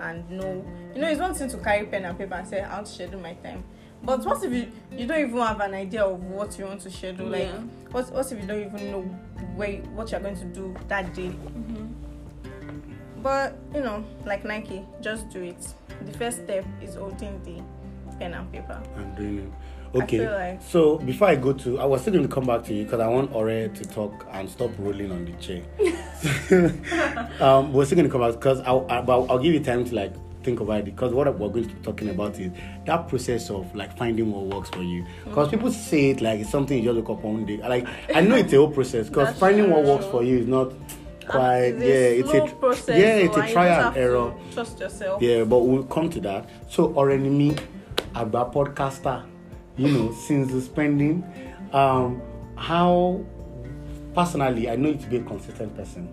and 0.00 0.28
know 0.30 0.64
you 0.94 1.00
know 1.00 1.08
it's 1.08 1.20
one 1.20 1.34
thing 1.34 1.48
to 1.48 1.56
carry 1.58 1.86
pen 1.86 2.04
and 2.04 2.18
paper 2.18 2.34
and 2.34 2.46
say 2.48 2.60
i 2.60 2.74
want 2.74 2.86
to 2.86 2.92
schedule 2.92 3.20
my 3.20 3.34
time 3.34 3.62
but 4.02 4.24
what 4.24 4.42
if 4.44 4.52
you 4.52 4.70
you 4.96 5.06
don't 5.06 5.20
even 5.20 5.38
have 5.38 5.60
an 5.60 5.74
idea 5.74 6.04
of 6.04 6.22
what 6.24 6.58
you 6.58 6.64
want 6.66 6.80
to 6.80 6.90
schedule 6.90 7.26
like 7.26 7.42
Yeah. 7.48 7.60
what, 7.90 8.10
what 8.12 8.30
if 8.30 8.40
you 8.40 8.46
don't 8.46 8.60
even 8.74 8.90
know 8.90 9.02
where 9.56 9.76
what 9.96 10.10
you're 10.10 10.20
going 10.20 10.36
to 10.36 10.44
do 10.46 10.74
that 10.88 11.14
day 11.14 11.28
Mhm. 11.30 11.92
but 13.22 13.56
you 13.74 13.80
know, 13.80 14.04
like 14.26 14.44
Nike, 14.44 14.84
just 15.00 15.30
do 15.30 15.42
it. 15.42 15.56
The 16.04 16.12
first 16.18 16.42
step 16.44 16.64
is 16.82 16.94
holding 16.96 17.40
the 17.42 17.62
pen 18.18 18.34
and 18.34 18.52
paper. 18.52 18.82
I'm 18.96 19.14
doing 19.14 19.38
it. 19.38 19.52
Okay. 20.02 20.28
like- 20.28 20.62
So 20.62 20.98
before 20.98 21.28
I 21.28 21.36
go 21.36 21.52
to, 21.52 21.78
I 21.80 21.84
was 21.84 22.00
still 22.02 22.12
going 22.14 22.26
to 22.28 22.32
come 22.34 22.46
back 22.46 22.64
to 22.64 22.74
you 22.74 22.84
because 22.84 23.00
I 23.00 23.06
want 23.08 23.32
Ore 23.34 23.68
to 23.68 23.84
talk 23.84 24.26
and 24.32 24.48
stop 24.48 24.70
rolling 24.78 25.12
on 25.12 25.24
the 25.24 25.32
chair. 25.34 25.62
um, 27.40 27.72
we're 27.72 27.84
still 27.84 27.96
going 27.96 28.08
to 28.08 28.12
come 28.12 28.20
back 28.20 28.32
because 28.34 28.60
I'll, 28.60 28.86
I, 28.88 29.00
but 29.00 29.26
I'll 29.30 29.38
give 29.38 29.52
you 29.54 29.60
time 29.60 29.84
to 29.84 29.94
like 29.94 30.12
think 30.42 30.60
about 30.60 30.80
it 30.80 30.84
because 30.86 31.12
what 31.12 31.26
we're 31.38 31.48
going 31.48 31.68
to 31.68 31.74
be 31.74 31.82
talking 31.82 32.10
about 32.10 32.38
is 32.38 32.52
that 32.86 33.08
process 33.08 33.48
of 33.50 33.74
like 33.74 33.96
finding 33.96 34.30
what 34.32 34.44
works 34.54 34.68
for 34.70 34.82
you. 34.82 35.04
Because 35.24 35.48
people 35.48 35.70
say 35.70 36.10
it 36.10 36.20
like 36.20 36.40
it's 36.40 36.50
something 36.50 36.76
you 36.78 36.84
just 36.84 36.96
wake 36.96 37.10
up 37.16 37.22
one 37.24 37.44
day. 37.46 37.56
Like 37.58 37.86
I 38.14 38.20
know 38.20 38.36
it's 38.36 38.52
a 38.52 38.56
whole 38.56 38.70
process 38.70 39.08
because 39.08 39.36
finding 39.38 39.70
what 39.70 39.84
works 39.84 40.06
for 40.06 40.22
you 40.22 40.38
is 40.38 40.46
not. 40.46 40.72
quite 41.26 41.72
a 41.72 41.78
yeah 41.78 42.20
it's 42.20 42.34
a 42.34 42.54
process 42.56 42.98
yeah 43.00 43.16
it's 43.16 43.34
a 43.34 43.50
trial 43.50 43.88
and 43.88 43.96
error 43.96 44.34
trust 44.52 44.78
yourself 44.78 45.22
yeah 45.22 45.42
but 45.42 45.60
we'll 45.60 45.82
come 45.84 46.10
to 46.10 46.20
that 46.20 46.46
so 46.68 46.88
me 47.16 47.56
agba 48.14 48.52
podcaster 48.52 49.24
you 49.76 49.88
know 49.88 50.12
since 50.12 50.52
the 50.52 50.60
spending 50.60 51.24
um 51.72 52.20
how 52.56 53.24
personally 54.14 54.70
i 54.70 54.76
know 54.76 54.90
you 54.90 54.96
to 54.96 55.06
be 55.08 55.16
a 55.16 55.22
consistent 55.22 55.74
person 55.76 56.08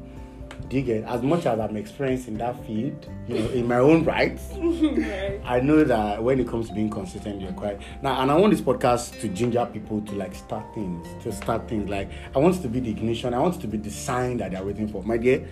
do 0.67 0.77
you 0.77 0.83
get 0.83 1.03
as 1.03 1.21
much 1.21 1.45
as 1.45 1.59
i'm 1.59 1.75
experienced 1.75 2.27
in 2.27 2.37
that 2.37 2.55
field 2.65 3.07
you 3.27 3.37
know 3.37 3.49
in 3.49 3.67
my 3.67 3.77
own 3.77 4.03
rights 4.03 4.49
Right. 4.61 5.41
I 5.45 5.59
know 5.59 5.83
that 5.83 6.23
when 6.23 6.39
it 6.39 6.47
comes 6.47 6.69
to 6.69 6.73
being 6.73 6.89
consistent, 6.89 7.41
you're 7.41 7.51
quite 7.53 7.79
now. 8.01 8.21
And 8.21 8.31
I 8.31 8.35
want 8.35 8.51
this 8.51 8.61
podcast 8.61 9.19
to 9.21 9.27
ginger 9.27 9.65
people 9.65 10.01
to 10.01 10.13
like 10.15 10.33
start 10.33 10.65
things, 10.73 11.07
to 11.23 11.31
start 11.31 11.67
things. 11.67 11.89
Like 11.89 12.09
I 12.35 12.39
want 12.39 12.55
it 12.55 12.61
to 12.61 12.67
be 12.67 12.79
the 12.79 12.89
ignition. 12.89 13.33
I 13.33 13.39
want 13.39 13.55
it 13.55 13.61
to 13.61 13.67
be 13.67 13.77
the 13.77 13.89
sign 13.89 14.37
that 14.37 14.51
they're 14.51 14.63
waiting 14.63 14.87
for. 14.87 15.03
My 15.03 15.17
dear, 15.17 15.47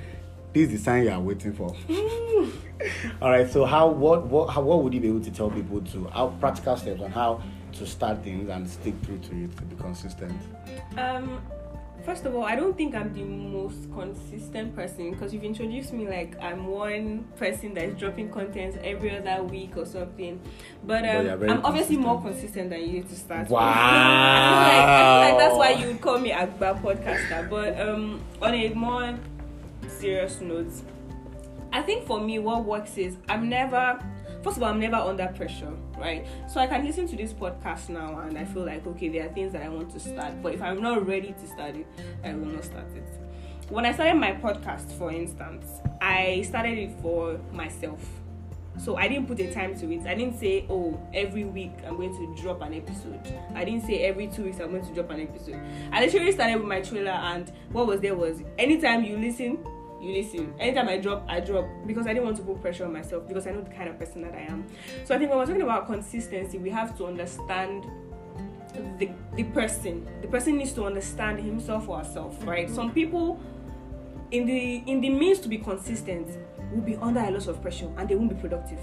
this 0.53 0.69
is 0.69 0.71
the 0.71 0.77
sign 0.77 1.03
you 1.03 1.11
are 1.11 1.19
waiting 1.19 1.53
for. 1.53 1.75
All 3.21 3.29
right. 3.29 3.49
So 3.49 3.65
how 3.65 3.87
what 3.87 4.27
what 4.27 4.47
how, 4.49 4.61
what 4.61 4.83
would 4.83 4.93
you 4.93 4.99
be 4.99 5.09
able 5.09 5.21
to 5.21 5.31
tell 5.31 5.49
people 5.49 5.81
to 5.81 6.05
how 6.07 6.27
practical 6.39 6.77
steps 6.77 7.01
on 7.01 7.11
how 7.11 7.41
to 7.79 7.85
start 7.87 8.23
things 8.23 8.49
and 8.49 8.69
stick 8.69 8.93
through 9.03 9.19
to 9.19 9.43
it 9.45 9.57
to 9.57 9.63
be 9.63 9.75
consistent? 9.75 10.33
Um, 10.97 11.41
first 12.05 12.25
of 12.25 12.35
all, 12.35 12.43
I 12.43 12.55
don't 12.55 12.75
think 12.77 12.95
I'm 12.95 13.13
the 13.13 13.23
most 13.23 13.91
consistent 13.93 14.75
person 14.75 15.11
because 15.11 15.33
you've 15.33 15.43
introduced 15.43 15.91
me 15.93 16.07
like 16.07 16.35
I'm 16.41 16.67
one 16.67 17.25
person 17.37 17.73
that 17.75 17.83
is 17.85 17.95
dropping 17.99 18.29
content 18.31 18.77
every 18.83 19.15
other 19.17 19.43
week 19.43 19.75
or 19.77 19.85
something. 19.85 20.39
But 20.85 21.03
But 21.03 21.15
um, 21.15 21.25
you're 21.25 21.49
I'm 21.51 21.65
obviously 21.65 21.97
more 21.97 22.21
consistent. 22.21 22.69
consistent 22.69 22.69
than 22.71 22.95
you 22.95 23.03
to 23.03 23.15
start. 23.15 23.49
Wow. 23.55 23.59
I 23.61 23.71
feel 23.71 24.77
like 24.77 24.89
I 24.89 24.95
feel 25.09 25.29
like 25.29 25.39
that's 25.39 25.57
why 25.57 25.69
you 25.81 25.87
would 25.87 26.01
call 26.01 26.19
me 26.19 26.31
Agba 26.31 26.81
podcaster. 26.81 27.49
But 27.49 27.79
um, 27.79 28.21
on 28.41 28.53
a 28.53 28.69
more 28.73 29.17
serious 29.87 30.39
note, 30.41 30.71
I 31.71 31.81
think 31.81 32.05
for 32.07 32.19
me, 32.19 32.39
what 32.39 32.65
works 32.65 32.97
is 32.97 33.17
I'm 33.27 33.47
never, 33.49 33.99
first 34.43 34.57
of 34.57 34.63
all, 34.63 34.69
I'm 34.69 34.79
never 34.79 34.95
under 34.95 35.27
pressure, 35.27 35.73
right? 35.97 36.25
So 36.47 36.59
I 36.59 36.67
can 36.67 36.85
listen 36.85 37.07
to 37.07 37.15
this 37.15 37.33
podcast 37.33 37.89
now 37.89 38.19
and 38.19 38.37
I 38.37 38.45
feel 38.45 38.65
like, 38.65 38.85
okay, 38.87 39.09
there 39.09 39.25
are 39.25 39.33
things 39.33 39.53
that 39.53 39.63
I 39.63 39.69
want 39.69 39.91
to 39.91 39.99
start, 39.99 40.41
but 40.41 40.53
if 40.53 40.61
I'm 40.61 40.81
not 40.81 41.05
ready 41.05 41.33
to 41.33 41.47
start 41.47 41.75
it, 41.75 41.87
I 42.23 42.33
will 42.33 42.45
not 42.45 42.63
start 42.63 42.87
it. 42.95 43.07
When 43.69 43.85
I 43.85 43.93
started 43.93 44.15
my 44.15 44.31
podcast, 44.31 44.91
for 44.93 45.11
instance, 45.11 45.65
I 46.01 46.43
started 46.47 46.77
it 46.77 46.91
for 47.01 47.39
myself. 47.51 48.03
So 48.77 48.95
I 48.95 49.09
didn't 49.09 49.27
put 49.27 49.39
a 49.41 49.53
time 49.53 49.77
to 49.79 49.93
it. 49.93 50.07
I 50.07 50.15
didn't 50.15 50.39
say, 50.39 50.65
oh, 50.69 50.99
every 51.13 51.43
week 51.43 51.73
I'm 51.85 51.97
going 51.97 52.15
to 52.15 52.41
drop 52.41 52.61
an 52.61 52.73
episode. 52.73 53.19
I 53.53 53.65
didn't 53.65 53.85
say 53.85 54.03
every 54.03 54.27
two 54.27 54.45
weeks 54.45 54.59
I'm 54.59 54.71
going 54.71 54.85
to 54.85 54.93
drop 54.93 55.09
an 55.09 55.19
episode. 55.19 55.59
I 55.91 55.99
literally 56.05 56.31
started 56.31 56.55
with 56.55 56.67
my 56.67 56.79
trailer, 56.81 57.11
and 57.11 57.51
what 57.73 57.87
was 57.87 57.99
there 57.99 58.15
was 58.15 58.41
anytime 58.57 59.03
you 59.03 59.17
listen, 59.17 59.57
you 60.01 60.13
listen. 60.13 60.53
Anytime 60.59 60.89
I 60.89 60.97
drop, 60.97 61.25
I 61.27 61.39
drop 61.39 61.67
because 61.85 62.07
I 62.07 62.13
didn't 62.13 62.25
want 62.25 62.37
to 62.37 62.43
put 62.43 62.61
pressure 62.61 62.85
on 62.85 62.93
myself 62.93 63.27
because 63.27 63.47
I 63.47 63.51
know 63.51 63.61
the 63.61 63.69
kind 63.69 63.89
of 63.89 63.99
person 63.99 64.21
that 64.21 64.33
I 64.33 64.41
am. 64.41 64.65
So 65.05 65.13
I 65.15 65.17
think 65.17 65.29
when 65.29 65.39
we're 65.39 65.45
talking 65.45 65.61
about 65.61 65.87
consistency, 65.87 66.57
we 66.57 66.69
have 66.69 66.97
to 66.97 67.05
understand 67.05 67.85
the 68.97 69.09
the 69.35 69.43
person. 69.43 70.07
The 70.21 70.27
person 70.27 70.57
needs 70.57 70.73
to 70.73 70.85
understand 70.85 71.39
himself 71.39 71.89
or 71.89 71.99
herself, 71.99 72.37
right? 72.45 72.67
Mm-hmm. 72.67 72.75
Some 72.75 72.91
people 72.93 73.39
in 74.31 74.45
the 74.45 74.83
in 74.85 75.01
the 75.01 75.09
means 75.09 75.39
to 75.39 75.49
be 75.49 75.57
consistent 75.57 76.27
will 76.71 76.81
be 76.81 76.95
under 76.97 77.19
a 77.19 77.31
lot 77.31 77.47
of 77.47 77.61
pressure 77.61 77.89
and 77.97 78.07
they 78.07 78.15
won't 78.15 78.29
be 78.29 78.35
productive. 78.35 78.79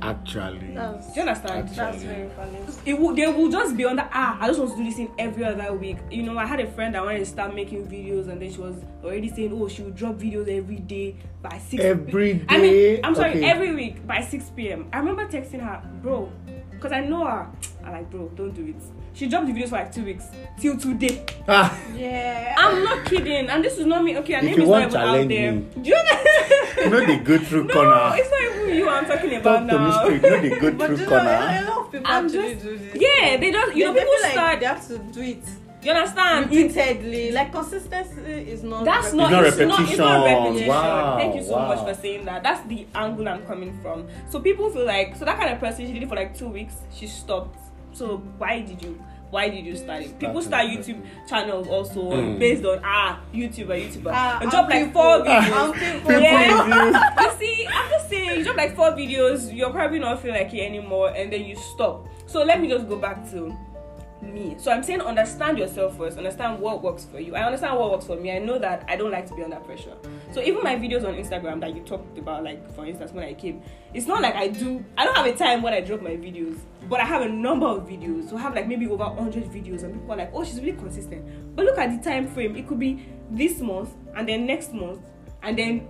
Actually, 0.00 0.74
that's, 0.74 1.06
Do 1.14 1.20
you 1.20 1.26
understand? 1.28 1.68
that's 1.68 2.02
very 2.02 2.28
funny 2.30 2.58
it 2.86 2.98
will, 2.98 3.14
they 3.14 3.26
will 3.26 3.48
just 3.50 3.76
be 3.76 3.84
under 3.84 4.08
ah 4.12 4.36
I 4.40 4.46
just 4.48 4.58
want 4.58 4.72
to 4.72 4.76
do 4.78 4.84
this 4.84 4.94
thing 4.96 5.10
every 5.18 5.44
other 5.44 5.72
week. 5.74 5.98
You 6.10 6.22
know, 6.24 6.38
I 6.38 6.46
had 6.46 6.60
a 6.60 6.66
friend 6.72 6.94
that 6.94 7.04
wanted 7.04 7.20
to 7.20 7.26
start 7.26 7.54
making 7.54 7.86
videos 7.86 8.28
and 8.28 8.40
then 8.42 8.50
she 8.52 8.58
was 8.60 8.76
already 9.04 9.28
saying, 9.28 9.52
Oh, 9.52 9.68
she 9.68 9.82
will 9.82 9.90
drop 9.92 10.16
videos 10.16 10.48
every 10.48 10.76
day 10.80 11.16
by 11.42 11.58
six 11.58 11.82
Every 11.82 12.44
I 12.48 12.58
mean 12.58 12.72
day? 12.72 13.00
I'm 13.02 13.14
sorry, 13.14 13.30
Okay. 13.30 13.44
every 13.44 13.74
week 13.74 14.06
by 14.06 14.20
six 14.22 14.50
PM. 14.50 14.88
I 14.92 14.98
remember 14.98 15.26
texting 15.26 15.60
her, 15.60 15.82
bro, 16.02 16.30
because 16.70 16.92
I 16.92 17.00
know 17.00 17.24
her. 17.26 17.46
I'm 17.84 17.92
like, 17.92 18.10
bro, 18.10 18.28
don't 18.36 18.52
do 18.54 18.66
it. 18.66 18.76
She 19.14 19.28
dropped 19.28 19.46
the 19.46 19.52
videos 19.52 19.68
for 19.68 19.76
like 19.76 19.92
two 19.92 20.04
weeks 20.04 20.24
till 20.58 20.78
today. 20.78 21.24
ah, 21.46 21.76
yeah 21.94 22.54
I'm 22.56 22.82
not 22.82 23.04
kidding, 23.04 23.50
and 23.50 23.62
this 23.62 23.76
is 23.76 23.84
not 23.86 24.02
me. 24.02 24.16
Okay, 24.18 24.32
her 24.34 24.38
If 24.38 24.44
name 24.44 24.56
you 24.56 24.62
is 24.62 24.68
want 24.68 24.92
not 24.92 25.16
even 25.18 25.22
out 25.22 25.28
there. 25.28 25.52
me. 25.52 25.66
Do 25.82 25.90
you 25.90 25.94
know? 25.96 26.82
you 26.84 26.90
know 26.90 27.06
the 27.06 27.16
good 27.22 27.46
through 27.46 27.64
no, 27.68 27.74
corner. 27.74 28.12
it's 28.16 28.30
not 28.30 28.40
even 28.72 28.78
you 28.78 28.88
I'm 28.88 29.04
talking 29.06 29.34
about 29.36 29.44
Talk 29.44 29.58
to 29.68 29.78
me 29.78 29.88
now. 29.88 30.04
straight. 30.04 30.22
You 30.22 30.30
know 30.30 30.40
the 30.54 30.60
good 30.60 30.78
but 30.78 30.86
through 30.86 30.96
you 30.96 31.02
know, 31.02 31.08
corner. 31.08 31.30
a 31.30 31.64
lot 31.70 31.78
of 31.86 31.92
people 31.92 32.06
I'm 32.12 32.24
actually 32.26 32.54
just- 32.54 32.64
do 32.64 32.78
this 32.78 32.94
Yeah, 33.02 33.36
they 33.36 33.50
just 33.52 33.76
you 33.76 33.84
know 33.84 33.92
They 33.92 34.00
people 34.00 34.14
feel 34.14 34.22
like 34.22 34.32
start. 34.32 34.60
they 34.60 34.66
have 34.66 34.88
to 34.88 34.98
do 34.98 35.20
it 35.22 35.44
You 35.82 35.90
understand? 35.92 36.46
Repeatedly 36.50 37.32
like 37.32 37.50
consistency 37.52 38.22
is 38.54 38.62
not 38.62 38.84
That's 38.84 39.12
not, 39.12 39.30
not 39.32 39.44
it's 39.44 39.58
not, 39.58 39.80
it's 39.80 39.98
not 39.98 40.24
repetition. 40.24 40.44
repetition. 40.44 40.68
Wow, 40.68 41.16
Thank 41.18 41.34
you 41.36 41.42
so 41.42 41.52
wow. 41.52 41.68
much 41.74 41.80
for 41.86 41.94
saying 42.00 42.24
that. 42.26 42.42
That's 42.44 42.62
the 42.68 42.86
angle 42.94 43.28
I'm 43.28 43.44
coming 43.46 43.76
from. 43.82 44.06
So 44.30 44.38
people 44.40 44.70
feel 44.70 44.86
like 44.86 45.16
so 45.16 45.24
that 45.24 45.38
kind 45.38 45.52
of 45.52 45.58
person 45.58 45.86
she 45.86 45.92
did 45.92 46.02
it 46.04 46.08
for 46.08 46.14
like 46.16 46.36
two 46.38 46.48
weeks, 46.48 46.74
she 46.94 47.06
stopped. 47.08 47.58
So 47.92 48.18
why 48.38 48.60
did 48.60 48.80
you 48.82 49.02
why 49.32 49.48
did 49.48 49.64
you 49.64 49.74
start 49.76 50.02
it? 50.02 50.18
People 50.18 50.42
start 50.42 50.66
YouTube 50.66 51.00
channels 51.26 51.66
also 51.66 52.12
Mm. 52.12 52.38
based 52.38 52.64
on 52.66 52.80
ah 52.84 53.18
YouTuber, 53.32 53.72
YouTuber. 53.80 54.10
Ah, 54.12 54.38
and 54.42 54.50
drop 54.50 54.68
like 54.68 54.84
people. 54.86 55.00
four 55.02 55.26
And 55.26 55.44
videos. 55.46 55.72
people. 55.72 56.20
Yeah. 56.20 57.14
you 57.24 57.30
see, 57.40 57.66
I'm 57.66 57.90
just 57.90 58.08
saying, 58.10 58.38
you 58.38 58.44
drop 58.44 58.56
like 58.56 58.76
four 58.76 58.92
videos, 58.92 59.48
you'll 59.52 59.72
probably 59.72 59.98
not 60.00 60.20
feel 60.20 60.32
like 60.32 60.52
it 60.52 60.60
anymore, 60.60 61.08
and 61.16 61.32
then 61.32 61.44
you 61.44 61.56
stop. 61.56 62.06
So 62.26 62.44
let 62.44 62.60
me 62.60 62.68
just 62.68 62.86
go 62.88 62.96
back 62.96 63.24
to 63.32 63.56
me. 64.22 64.56
So 64.58 64.70
I'm 64.70 64.82
saying 64.82 65.00
understand 65.00 65.58
yourself 65.58 65.96
first, 65.96 66.16
understand 66.16 66.60
what 66.60 66.82
works 66.82 67.04
for 67.04 67.20
you. 67.20 67.34
I 67.34 67.42
understand 67.42 67.78
what 67.78 67.90
works 67.90 68.06
for 68.06 68.16
me. 68.16 68.30
I 68.30 68.38
know 68.38 68.58
that 68.58 68.84
I 68.88 68.96
don't 68.96 69.10
like 69.10 69.26
to 69.26 69.34
be 69.34 69.42
under 69.42 69.56
pressure. 69.56 69.96
So 70.32 70.40
even 70.40 70.62
my 70.62 70.76
videos 70.76 71.06
on 71.06 71.14
Instagram 71.14 71.60
that 71.60 71.74
you 71.74 71.82
talked 71.82 72.16
about, 72.18 72.44
like 72.44 72.72
for 72.74 72.86
instance 72.86 73.12
when 73.12 73.24
I 73.24 73.34
came, 73.34 73.62
it's 73.92 74.06
not 74.06 74.22
like 74.22 74.34
I 74.34 74.48
do 74.48 74.84
I 74.96 75.04
don't 75.04 75.16
have 75.16 75.26
a 75.26 75.36
time 75.36 75.62
when 75.62 75.74
I 75.74 75.80
drop 75.80 76.00
my 76.00 76.10
videos, 76.10 76.58
but 76.88 77.00
I 77.00 77.04
have 77.04 77.22
a 77.22 77.28
number 77.28 77.66
of 77.66 77.88
videos. 77.88 78.30
So 78.30 78.36
I 78.36 78.40
have 78.40 78.54
like 78.54 78.68
maybe 78.68 78.86
over 78.86 79.04
100 79.04 79.44
videos, 79.44 79.82
and 79.82 79.94
people 79.94 80.12
are 80.12 80.18
like, 80.18 80.30
oh, 80.32 80.44
she's 80.44 80.60
really 80.60 80.72
consistent. 80.72 81.56
But 81.56 81.66
look 81.66 81.78
at 81.78 81.90
the 81.90 82.10
time 82.10 82.28
frame. 82.28 82.56
It 82.56 82.66
could 82.68 82.78
be 82.78 83.06
this 83.30 83.60
month, 83.60 83.94
and 84.14 84.28
then 84.28 84.46
next 84.46 84.72
month, 84.72 85.00
and 85.42 85.58
then 85.58 85.88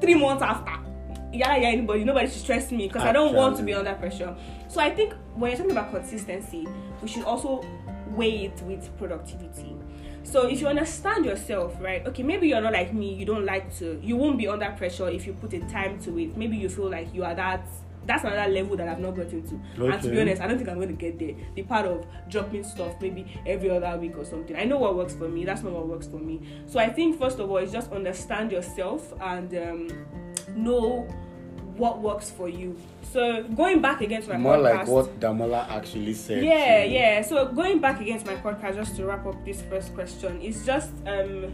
three 0.00 0.14
months 0.14 0.42
after. 0.42 0.91
Yeah, 1.32 1.56
yeah, 1.56 1.68
anybody, 1.68 2.04
nobody 2.04 2.28
should 2.28 2.42
stress 2.42 2.70
me 2.70 2.88
because 2.88 3.02
I 3.02 3.12
don't 3.12 3.34
want 3.34 3.56
to 3.56 3.62
be 3.62 3.72
under 3.72 3.94
pressure. 3.94 4.36
So 4.68 4.80
I 4.80 4.90
think 4.90 5.14
when 5.34 5.50
you're 5.50 5.58
talking 5.58 5.72
about 5.72 5.90
consistency, 5.90 6.68
we 7.00 7.08
should 7.08 7.24
also 7.24 7.64
weigh 8.08 8.46
it 8.46 8.62
with 8.62 8.90
productivity. 8.98 9.76
So 10.24 10.46
if 10.46 10.60
you 10.60 10.68
understand 10.68 11.24
yourself, 11.24 11.76
right? 11.80 12.06
Okay, 12.06 12.22
maybe 12.22 12.48
you're 12.48 12.60
not 12.60 12.72
like 12.72 12.92
me. 12.94 13.12
You 13.14 13.24
don't 13.26 13.44
like 13.44 13.74
to. 13.78 13.98
You 14.02 14.16
won't 14.16 14.38
be 14.38 14.46
under 14.46 14.70
pressure 14.70 15.08
if 15.08 15.26
you 15.26 15.32
put 15.32 15.52
a 15.52 15.60
time 15.60 15.98
to 16.00 16.18
it. 16.18 16.36
Maybe 16.36 16.56
you 16.56 16.68
feel 16.68 16.90
like 16.90 17.12
you 17.14 17.24
are 17.24 17.34
that. 17.34 17.66
That's 18.04 18.24
another 18.24 18.50
level 18.50 18.76
that 18.76 18.88
I've 18.88 18.98
not 18.98 19.14
gotten 19.14 19.42
to. 19.48 19.60
And 19.92 20.02
to 20.02 20.08
be 20.08 20.20
honest, 20.20 20.42
I 20.42 20.48
don't 20.48 20.56
think 20.58 20.68
I'm 20.68 20.76
going 20.76 20.88
to 20.88 20.94
get 20.94 21.18
there. 21.20 21.34
The 21.54 21.62
part 21.62 21.86
of 21.86 22.04
dropping 22.28 22.64
stuff 22.64 22.94
maybe 23.00 23.40
every 23.46 23.70
other 23.70 23.96
week 23.96 24.18
or 24.18 24.24
something. 24.24 24.56
I 24.56 24.64
know 24.64 24.78
what 24.78 24.96
works 24.96 25.14
for 25.14 25.28
me. 25.28 25.44
That's 25.44 25.62
not 25.62 25.72
what 25.72 25.86
works 25.86 26.08
for 26.08 26.18
me. 26.18 26.40
So 26.66 26.80
I 26.80 26.88
think 26.88 27.18
first 27.18 27.38
of 27.38 27.48
all, 27.48 27.58
is 27.58 27.70
just 27.70 27.92
understand 27.92 28.50
yourself 28.50 29.12
and 29.20 29.54
um, 29.54 29.88
know 30.50 31.02
what 31.76 32.00
works 32.00 32.30
for 32.30 32.48
you. 32.48 32.76
So 33.12 33.42
going 33.44 33.80
back 33.80 34.00
against 34.00 34.28
my 34.28 34.36
More 34.36 34.56
podcast, 34.56 34.62
like 34.62 34.86
what 34.88 35.20
Damola 35.20 35.68
actually 35.68 36.14
said. 36.14 36.44
yeah 36.44 36.82
yeah 36.84 37.20
so 37.22 37.46
going 37.46 37.78
back 37.80 38.00
against 38.00 38.24
my 38.26 38.36
podcast 38.36 38.76
just 38.76 38.96
to 38.96 39.04
wrap 39.04 39.26
up 39.26 39.36
this 39.44 39.60
first 39.62 39.92
question 39.94 40.40
it's 40.40 40.64
just 40.64 40.90
um 41.06 41.52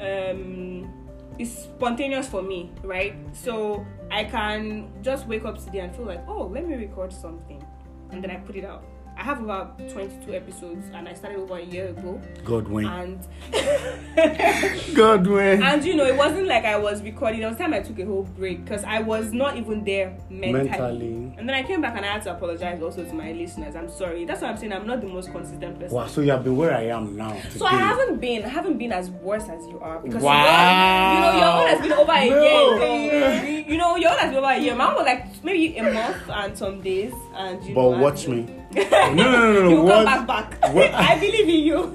um 0.00 0.92
it's 1.38 1.64
spontaneous 1.64 2.28
for 2.28 2.42
me 2.42 2.70
right 2.82 3.14
so 3.32 3.84
i 4.10 4.24
can 4.24 4.90
just 5.02 5.26
wake 5.26 5.44
up 5.44 5.62
today 5.62 5.80
and 5.80 5.94
feel 5.96 6.04
like 6.06 6.22
oh 6.28 6.46
let 6.46 6.66
me 6.66 6.74
record 6.74 7.12
something 7.12 7.64
and 8.10 8.22
then 8.22 8.30
i 8.30 8.36
put 8.36 8.56
it 8.56 8.64
out 8.64 8.84
i 9.16 9.22
have 9.22 9.40
about 9.42 9.78
22 9.90 10.34
episodes 10.34 10.84
and 10.94 11.08
i 11.08 11.14
started 11.14 11.38
over 11.38 11.56
a 11.56 11.62
year 11.64 11.88
ago 11.88 12.20
Godwin. 12.44 12.86
and 12.86 13.18
Godwin. 14.94 15.62
and 15.62 15.84
you 15.84 15.94
know 15.94 16.04
it 16.04 16.16
wasn't 16.16 16.46
like 16.46 16.64
i 16.64 16.76
was 16.76 17.02
recording 17.02 17.40
there 17.40 17.48
was 17.48 17.58
time 17.58 17.72
i 17.74 17.80
took 17.80 17.98
a 17.98 18.04
whole 18.04 18.22
break 18.22 18.64
because 18.64 18.84
i 18.84 19.00
was 19.00 19.32
not 19.32 19.56
even 19.56 19.84
there 19.84 20.16
mentally. 20.30 20.52
Mentally. 20.68 21.34
and 21.38 21.48
then 21.48 21.50
i 21.54 21.62
came 21.62 21.80
back 21.80 21.96
and 21.96 22.04
i 22.04 22.12
had 22.12 22.22
to 22.22 22.30
apologize 22.32 22.80
also 22.82 23.04
to 23.04 23.12
my 23.14 23.32
listeners 23.32 23.74
i'm 23.74 23.88
sorry 23.90 24.24
that's 24.24 24.42
what 24.42 24.50
i'm 24.50 24.56
saying 24.56 24.72
i'm 24.72 24.86
not 24.86 25.00
the 25.00 25.06
most 25.06 25.30
consistent 25.32 25.78
person 25.80 25.96
Wow, 25.96 26.06
so 26.06 26.20
you 26.20 26.30
have 26.32 26.44
been 26.44 26.56
where 26.56 26.74
I 26.74 26.82
am 26.88 27.16
now. 27.16 27.36
so 27.56 27.64
I 27.64 27.70
haven't 27.74 28.20
been, 28.20 28.44
I 28.44 28.48
haven't 28.48 28.76
been 28.76 28.92
as 28.92 29.08
worse 29.10 29.44
as 29.48 29.64
you 29.68 29.78
are 29.80 29.98
because 30.00 30.22
Wow. 30.22 31.14
you 31.14 31.20
know, 31.20 31.32
you 31.32 31.32
know 31.32 31.38
your 31.38 31.60
own 31.60 31.66
has 31.68 31.80
been 31.80 31.92
over 31.92 32.12
a 32.12 32.28
No. 32.28 32.76
year. 32.82 33.55
You, 33.66 33.76
know 33.78 33.96
your 33.96 34.14
been 34.16 34.34
over 34.34 34.46
a 34.46 34.58
year. 34.58 34.74
Mine 34.76 34.94
was 34.94 35.04
like 35.04 35.44
maybe 35.44 35.76
a 35.76 35.82
month 35.92 36.28
and 36.30 36.56
some 36.56 36.80
days, 36.82 37.12
and 37.34 37.62
you. 37.64 37.74
But 37.74 37.82
know, 37.82 37.98
watch 37.98 38.28
me. 38.28 38.46
No, 38.76 39.12
no, 39.14 39.52
no, 39.52 39.62
no, 39.62 39.68
you 39.70 39.82
What? 39.82 40.04
come 40.06 40.26
back 40.26 40.50
back. 40.60 40.74
what- 40.74 40.92
I 40.94 41.18
believe 41.18 41.48
in 41.48 41.64
you. 41.64 41.94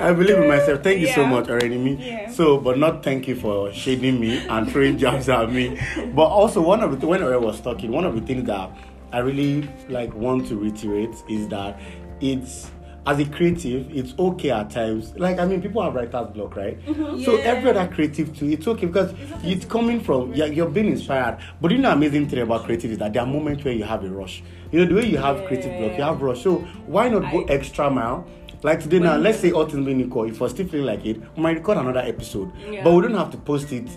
I 0.00 0.12
believe 0.12 0.38
in 0.38 0.48
myself. 0.48 0.82
Thank 0.82 1.00
you 1.00 1.08
so 1.08 1.22
Yeah. 1.22 1.30
much, 1.30 1.48
already 1.48 1.76
me. 1.78 1.96
Yeah. 1.98 2.30
So, 2.30 2.58
but 2.58 2.78
not 2.78 3.02
thank 3.02 3.26
you 3.26 3.34
for 3.34 3.72
shading 3.72 4.20
me 4.20 4.46
and 4.46 4.70
throwing 4.70 4.96
jabs 4.98 5.28
at 5.28 5.50
me. 5.52 5.80
But 6.14 6.24
also, 6.26 6.60
one 6.60 6.82
of 6.82 7.00
the 7.00 7.06
when 7.06 7.22
I 7.22 7.36
was 7.36 7.60
talking, 7.60 7.90
one 7.90 8.04
of 8.04 8.14
the 8.14 8.20
things 8.20 8.44
that 8.46 8.70
I 9.12 9.18
really 9.18 9.68
like 9.88 10.14
want 10.14 10.46
to 10.48 10.56
reiterate 10.56 11.14
is 11.28 11.48
that 11.48 11.78
it's 12.20 12.70
as 13.04 13.18
a 13.18 13.24
creative, 13.24 13.90
it's 13.90 14.14
okay 14.18 14.50
at 14.50 14.70
times. 14.70 15.12
Like 15.16 15.38
I 15.40 15.44
mean, 15.44 15.60
people 15.60 15.82
have 15.82 15.94
writer's 15.94 16.28
block, 16.28 16.54
right? 16.56 16.80
Mm-hmm. 16.86 17.22
So 17.24 17.34
Yeah. 17.36 17.44
every 17.44 17.70
other 17.70 17.88
creative 17.92 18.36
too, 18.36 18.48
it's 18.48 18.66
okay 18.68 18.86
because 18.86 19.12
it's 19.42 19.64
coming 19.64 20.00
from 20.00 20.32
you're, 20.34 20.46
you're 20.46 20.68
being 20.70 20.86
inspired. 20.88 21.38
But 21.60 21.72
you 21.72 21.78
know, 21.78 21.90
amazing 21.90 22.28
thing 22.28 22.38
about 22.40 22.64
creative 22.64 22.92
is 22.92 22.98
that 22.98 23.12
there 23.12 23.22
are 23.22 23.26
moments 23.26 23.64
where 23.64 23.74
you 23.74 23.84
have 23.84 24.04
a 24.04 24.08
rush. 24.08 24.42
You 24.70 24.80
know, 24.80 24.86
the 24.86 24.94
way 24.94 25.06
you 25.06 25.18
have 25.18 25.44
creative 25.46 25.76
block, 25.80 25.98
you 25.98 26.04
have 26.04 26.22
rush. 26.22 26.42
So 26.42 26.58
why 26.86 27.08
not 27.08 27.30
go 27.32 27.42
I- 27.44 27.50
extra 27.52 27.90
mile? 27.90 28.24
Like 28.62 28.80
today 28.80 29.00
now, 29.00 29.16
let's 29.16 29.40
say 29.40 29.50
all 29.50 29.66
things 29.66 29.84
being 29.84 30.00
equal, 30.00 30.22
if 30.24 30.40
we're 30.40 30.48
still 30.48 30.68
feeling 30.68 30.86
like 30.86 31.04
it, 31.04 31.20
we 31.36 31.42
might 31.42 31.56
record 31.56 31.78
another 31.78 31.98
episode, 31.98 32.52
Yeah. 32.70 32.84
but 32.84 32.92
we 32.94 33.02
don't 33.02 33.14
have 33.14 33.32
to 33.32 33.36
post 33.38 33.72
it 33.72 33.88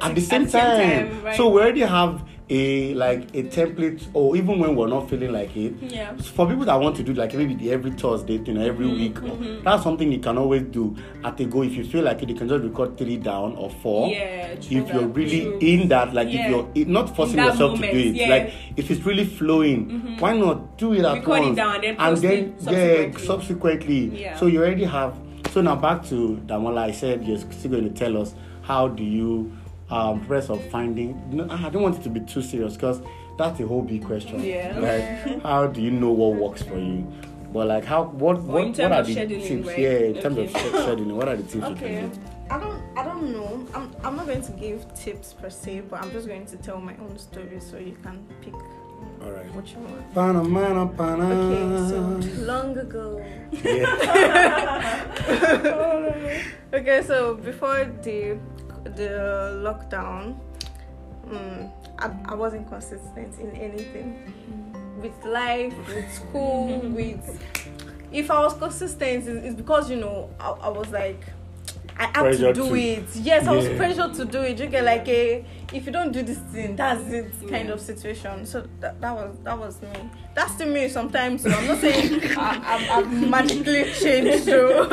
at 0.00 0.12
the 0.16 0.20
same 0.20 0.44
the 0.46 0.50
same 0.50 0.60
time. 0.60 1.08
time, 1.08 1.22
right. 1.24 1.36
So 1.36 1.48
we 1.50 1.60
already 1.62 1.82
have 1.82 2.24
a 2.50 2.92
like 2.94 3.22
a 3.34 3.42
template, 3.44 4.06
or 4.12 4.36
even 4.36 4.58
when 4.58 4.76
we're 4.76 4.88
not 4.88 5.08
feeling 5.08 5.32
like 5.32 5.56
it, 5.56 5.74
Yeah. 5.80 6.14
for 6.16 6.46
people 6.46 6.66
that 6.66 6.78
want 6.78 6.94
to 6.96 7.02
do 7.02 7.14
like 7.14 7.32
maybe 7.34 7.54
the 7.54 7.72
every 7.72 7.92
Thursday, 7.92 8.34
you 8.34 8.52
know, 8.52 8.60
every 8.60 8.86
mm-hmm, 8.86 8.96
week, 8.96 9.14
mm-hmm. 9.14 9.64
that's 9.64 9.82
something 9.82 10.12
you 10.12 10.18
can 10.18 10.36
always 10.36 10.62
do 10.64 10.94
at 11.24 11.40
a 11.40 11.44
go. 11.46 11.62
If 11.62 11.72
you 11.72 11.84
feel 11.84 12.04
like 12.04 12.22
it, 12.22 12.28
you 12.28 12.34
can 12.34 12.48
just 12.48 12.62
record 12.62 12.98
three 12.98 13.16
down 13.16 13.56
or 13.56 13.70
four. 13.70 14.10
Yeah, 14.10 14.56
true 14.56 14.78
If 14.78 14.92
you're 14.92 15.06
really 15.06 15.42
true. 15.42 15.58
in 15.60 15.88
that, 15.88 16.12
like 16.12 16.28
Yeah. 16.30 16.44
if 16.44 16.50
you're 16.50 16.68
it, 16.74 16.88
not 16.88 17.16
forcing 17.16 17.38
yourself 17.38 17.80
to 17.80 17.90
do 17.90 17.98
it, 17.98 18.14
yeah. 18.14 18.28
like 18.28 18.52
if 18.76 18.90
it's 18.90 19.04
really 19.06 19.24
flowing, 19.24 19.88
mm-hmm. 19.88 20.16
why 20.18 20.36
not 20.36 20.76
do 20.76 20.92
it 20.92 21.04
at 21.04 21.14
Record 21.18 21.44
it 21.44 21.54
down, 21.56 21.80
then 21.80 21.96
and 21.98 22.16
then 22.18 22.32
it 22.32 22.54
yeah, 22.60 23.10
subsequently. 23.18 23.26
subsequently. 23.26 24.20
Yeah. 24.22 24.36
So 24.36 24.46
you 24.46 24.60
already 24.60 24.84
have. 24.84 25.16
So 25.50 25.62
now 25.62 25.76
back 25.76 26.04
to 26.06 26.42
Damola. 26.46 26.80
I 26.80 26.92
said 26.92 27.24
you're 27.24 27.38
still 27.38 27.70
going 27.70 27.84
to 27.84 27.94
tell 27.94 28.20
us 28.20 28.34
how 28.62 28.88
do 28.88 29.02
you 29.04 29.52
um 29.94 30.20
process 30.26 30.50
of 30.50 30.60
finding. 30.70 31.10
No, 31.30 31.46
I 31.50 31.68
don't 31.70 31.82
want 31.82 31.96
it 31.98 32.02
to 32.02 32.10
be 32.10 32.20
too 32.20 32.42
serious 32.42 32.74
because 32.74 33.00
that's 33.38 33.60
a 33.60 33.66
whole 33.66 33.82
big 33.82 34.04
question. 34.04 34.42
Yeah. 34.42 34.78
Like 34.78 35.42
how 35.42 35.66
do 35.66 35.80
you 35.80 35.90
know 35.90 36.10
what 36.12 36.34
works 36.40 36.62
for 36.62 36.78
you? 36.78 37.06
But 37.52 37.68
like 37.68 37.84
how 37.84 38.04
what 38.04 38.42
what, 38.42 38.66
what 38.68 38.80
are 38.80 39.02
the 39.04 39.14
tips? 39.14 39.50
right? 39.68 39.78
Yeah, 39.78 39.98
in 40.10 40.14
terms 40.22 40.38
of 40.38 40.44
Okay. 40.48 40.58
sch- 40.58 40.72
scheduling, 40.84 41.14
what 41.18 41.28
are 41.28 41.36
the 41.36 41.42
tips 41.44 41.54
you 41.54 41.62
Okay. 41.74 41.94
can 42.00 42.10
do? 42.10 42.18
I 42.50 42.58
don't 42.58 42.82
I 42.98 43.04
don't 43.04 43.32
know. 43.32 43.50
I'm 43.74 43.90
I'm 44.04 44.16
not 44.16 44.26
going 44.26 44.42
to 44.42 44.52
give 44.52 44.78
tips 44.94 45.32
per 45.34 45.50
se, 45.50 45.82
but 45.90 46.02
I'm 46.02 46.10
just 46.10 46.26
going 46.26 46.46
to 46.46 46.56
tell 46.56 46.78
my 46.80 46.94
own 47.04 47.16
story 47.18 47.60
so 47.60 47.76
you 47.78 47.96
can 48.02 48.16
pick 48.42 48.54
All 48.54 49.30
right. 49.30 49.48
what 49.54 49.66
you 49.72 49.78
want. 49.78 50.14
Okay, 51.32 51.64
so 51.90 51.98
long 52.52 52.76
ago. 52.78 53.06
yeah. 53.52 55.00
Okay, 56.74 57.02
so 57.06 57.34
before 57.36 57.84
the 58.02 58.36
the 58.84 59.60
lockdown, 59.64 60.36
mm, 61.26 61.70
I, 61.98 62.10
I 62.26 62.34
wasn't 62.34 62.68
consistent 62.68 63.38
in 63.38 63.50
anything 63.52 64.32
with 65.00 65.12
life, 65.24 65.74
with 65.88 66.12
school, 66.12 66.78
with. 66.84 67.40
If 68.12 68.30
I 68.30 68.40
was 68.44 68.54
consistent, 68.54 69.26
it's, 69.26 69.56
because 69.56 69.90
you 69.90 69.96
know 69.96 70.30
I, 70.38 70.50
I 70.50 70.68
was 70.68 70.88
like. 70.90 71.20
I 71.96 72.06
had 72.06 72.32
to 72.38 72.52
do 72.52 72.70
to- 72.70 72.74
it. 72.74 73.04
Yes, 73.14 73.46
I 73.46 73.52
was 73.54 73.68
Yeah. 73.68 73.76
pressured 73.76 74.14
to 74.14 74.24
do 74.24 74.40
it. 74.40 74.58
You 74.58 74.66
get 74.66 74.82
like 74.84 75.06
a 75.06 75.44
if 75.72 75.86
you 75.86 75.92
don't 75.92 76.10
do 76.10 76.22
this 76.24 76.38
thing, 76.38 76.74
that's 76.74 77.00
it 77.08 77.30
kind 77.48 77.68
Yeah. 77.68 77.74
of 77.74 77.80
situation. 77.80 78.46
So 78.46 78.66
that, 78.80 79.00
that 79.00 79.14
was 79.14 79.36
that 79.44 79.56
was 79.56 79.80
me. 79.80 80.10
That's 80.34 80.52
still 80.54 80.70
me 80.74 80.88
sometimes. 80.88 81.42
So 81.44 81.50
I'm 81.50 81.68
not 81.68 81.78
saying 81.78 82.20
I, 82.36 82.60
I've, 82.66 82.90
I've 83.06 83.28
magically 83.30 83.92
changed. 84.02 84.44
So 84.44 84.88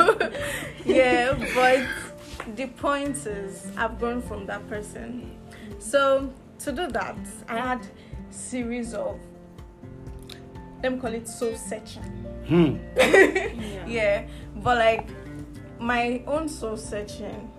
yeah, 0.84 1.34
but 1.56 1.80
the 2.56 2.66
point 2.66 3.16
is 3.26 3.70
I've 3.76 3.98
grown 3.98 4.20
from 4.22 4.46
that 4.46 4.68
person. 4.68 5.36
So 5.78 6.32
to 6.60 6.72
do 6.72 6.86
that, 6.88 7.16
I 7.48 7.58
had 7.58 7.86
series 8.30 8.94
of 8.94 9.18
let 10.82 10.92
me 10.92 10.98
call 10.98 11.12
it 11.12 11.28
soul 11.28 11.54
searching. 11.56 12.02
Hmm. 12.46 12.76
Yeah. 12.96 13.86
Yeah, 13.86 14.26
but 14.56 14.78
like 14.78 15.08
my 15.78 16.22
own 16.26 16.48
soul 16.48 16.76
searching, 16.76 17.50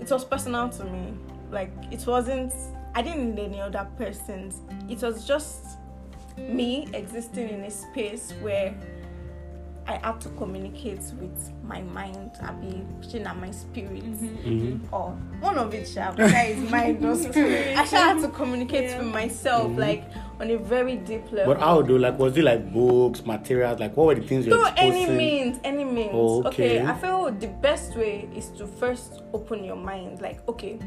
it 0.00 0.10
was 0.10 0.24
personal 0.24 0.68
to 0.70 0.84
me. 0.84 1.14
Like 1.50 1.70
it 1.90 2.06
wasn't. 2.06 2.52
I 2.94 3.02
didn't 3.02 3.34
need 3.34 3.44
any 3.44 3.60
other 3.60 3.86
person's. 3.96 4.60
It 4.88 5.02
was 5.02 5.24
just 5.26 5.78
me 6.36 6.88
existing 6.92 7.48
in 7.48 7.64
a 7.64 7.70
space 7.70 8.32
where 8.40 8.74
I 9.86 9.98
had 10.02 10.20
to 10.22 10.28
communicate 10.30 11.00
with 11.20 11.52
my 11.68 11.82
mind, 11.82 12.30
I'll 12.42 12.54
be 12.54 12.82
pushing 13.00 13.26
at 13.26 13.36
my 13.36 13.50
spirit, 13.50 14.02
Mhm. 14.04 14.80
or 14.90 15.10
one 15.40 15.58
of 15.58 15.72
it, 15.74 15.86
shall 15.86 16.12
whether 16.14 16.32
it's 16.34 16.70
mind 16.70 17.04
or 17.04 17.14
spirit. 17.14 17.76
I 17.76 17.82
actually 17.82 17.98
have 17.98 18.22
to 18.22 18.28
communicate 18.28 18.84
Yeah. 18.90 18.98
with 18.98 19.08
myself, 19.12 19.70
Mhm. 19.72 19.78
like 19.78 20.04
on 20.40 20.50
a 20.50 20.56
very 20.56 20.96
deep 20.96 21.30
level. 21.32 21.54
But 21.54 21.60
how 21.62 21.82
do 21.82 21.98
like 21.98 22.18
was 22.18 22.36
it 22.38 22.44
like 22.44 22.72
books, 22.72 23.24
materials? 23.26 23.80
Like 23.80 23.96
what 23.96 24.06
were 24.06 24.14
the 24.14 24.22
things 24.26 24.46
you 24.46 24.52
through 24.52 24.66
any 24.76 25.06
means 25.10 25.58
any 25.64 25.84
means 25.84 26.10
Oh, 26.12 26.44
okay. 26.44 26.78
okay. 26.80 26.86
i 26.86 26.94
feel 26.94 27.30
the 27.32 27.48
best 27.48 27.96
way 27.96 28.28
is 28.34 28.48
to 28.58 28.66
first 28.66 29.22
open 29.34 29.64
your 29.64 29.76
mind 29.76 30.20
like 30.20 30.40
okay 30.48 30.78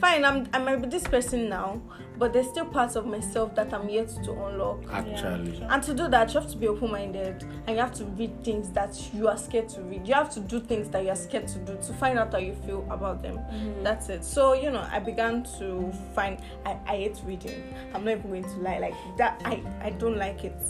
fine 0.00 0.24
i'm 0.24 0.46
i 0.52 0.58
might 0.58 0.76
be 0.82 0.88
this 0.88 1.04
person 1.04 1.48
now 1.48 1.80
but 2.18 2.32
there's 2.32 2.48
still 2.48 2.64
parts 2.64 2.96
of 2.96 3.06
myself 3.06 3.54
that 3.54 3.72
i'm 3.72 3.88
yet 3.88 4.08
to 4.24 4.32
unlock 4.32 4.78
Actually. 4.92 5.62
and 5.70 5.82
to 5.82 5.94
do 5.94 6.08
that 6.08 6.32
you 6.34 6.40
have 6.40 6.50
to 6.50 6.56
be 6.56 6.66
open-minded 6.68 7.44
and 7.66 7.76
you 7.76 7.78
have 7.78 7.92
to 7.92 8.04
read 8.18 8.42
things 8.42 8.70
that 8.70 8.92
you 9.14 9.28
are 9.28 9.36
scared 9.38 9.68
to 9.68 9.80
read 9.82 10.06
you 10.10 10.16
have 10.16 10.28
to 10.28 10.40
do 10.40 10.58
things 10.58 10.88
that 10.88 11.04
you 11.04 11.08
are 11.08 11.16
scared 11.16 11.46
to 11.46 11.58
do 11.60 11.76
to 11.76 11.92
find 11.92 12.18
out 12.18 12.32
how 12.32 12.38
you 12.38 12.52
feel 12.66 12.84
about 12.90 13.22
them. 13.22 13.36
Mm-hmm. 13.38 13.84
That's 13.84 14.08
it. 14.08 14.24
So 14.24 14.54
you 14.54 14.68
know 14.72 14.84
i 14.90 14.98
began 14.98 15.44
to 15.58 15.92
find 16.16 16.40
I, 16.66 16.76
I 16.84 16.96
hate 16.96 17.20
reading. 17.24 17.72
I'm 17.94 18.04
not 18.04 18.18
even 18.18 18.28
going 18.28 18.42
to 18.42 18.56
lie. 18.56 18.80
Like 18.80 18.94
that 19.18 19.40
i 19.44 19.62
i 19.80 19.90
don't 19.90 20.16
like 20.16 20.42
it. 20.42 20.60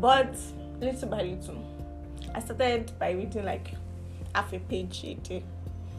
But 0.00 0.36
little 0.80 1.08
by 1.08 1.22
little 1.22 1.64
i 2.32 2.38
started 2.40 2.92
by 3.00 3.10
reading 3.10 3.44
like 3.44 3.74
half 4.36 4.52
a 4.52 4.60
page 4.60 5.02
a 5.02 5.14
day. 5.14 5.42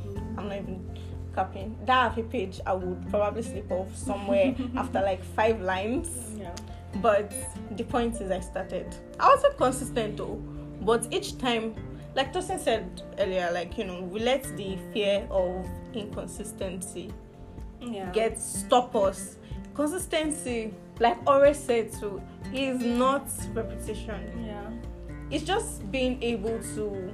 Mm-hmm. 0.06 0.40
I'm 0.40 0.48
not 0.48 0.58
even 0.58 1.00
copying 1.36 1.78
that 1.86 2.10
half 2.10 2.18
a 2.18 2.24
page 2.24 2.60
i 2.66 2.74
would 2.74 3.10
probably 3.12 3.44
slip 3.44 3.70
off 3.70 3.96
somewhere 3.96 4.56
after 4.78 5.02
like 5.02 5.22
five 5.36 5.60
lines. 5.60 6.10
Yeah. 6.40 6.56
but 7.02 7.34
the 7.72 7.84
point 7.84 8.22
is, 8.22 8.32
I 8.32 8.40
started. 8.40 8.96
I 9.20 9.28
wasn't 9.28 9.58
consistent 9.58 10.16
though, 10.16 10.42
but 10.82 11.06
each 11.12 11.38
time, 11.38 11.76
like 12.18 12.34
Tosin 12.34 12.60
said 12.60 13.02
earlier, 13.20 13.50
like 13.54 13.78
you 13.78 13.84
know, 13.86 14.02
we 14.02 14.20
let 14.20 14.44
the 14.58 14.76
fear 14.92 15.26
of 15.30 15.66
inconsistency 15.94 17.14
Yeah. 17.80 18.10
get 18.12 18.40
stop 18.42 18.96
us. 18.96 19.38
Consistency, 19.76 20.74
like 21.00 21.18
Ore 21.30 21.54
said 21.54 21.94
too, 21.94 22.20
is 22.52 22.82
not 22.82 23.30
repetition. 23.54 24.44
Yeah. 24.46 24.70
It's 25.30 25.44
just 25.44 25.90
being 25.92 26.22
able 26.24 26.58
to, 26.76 27.14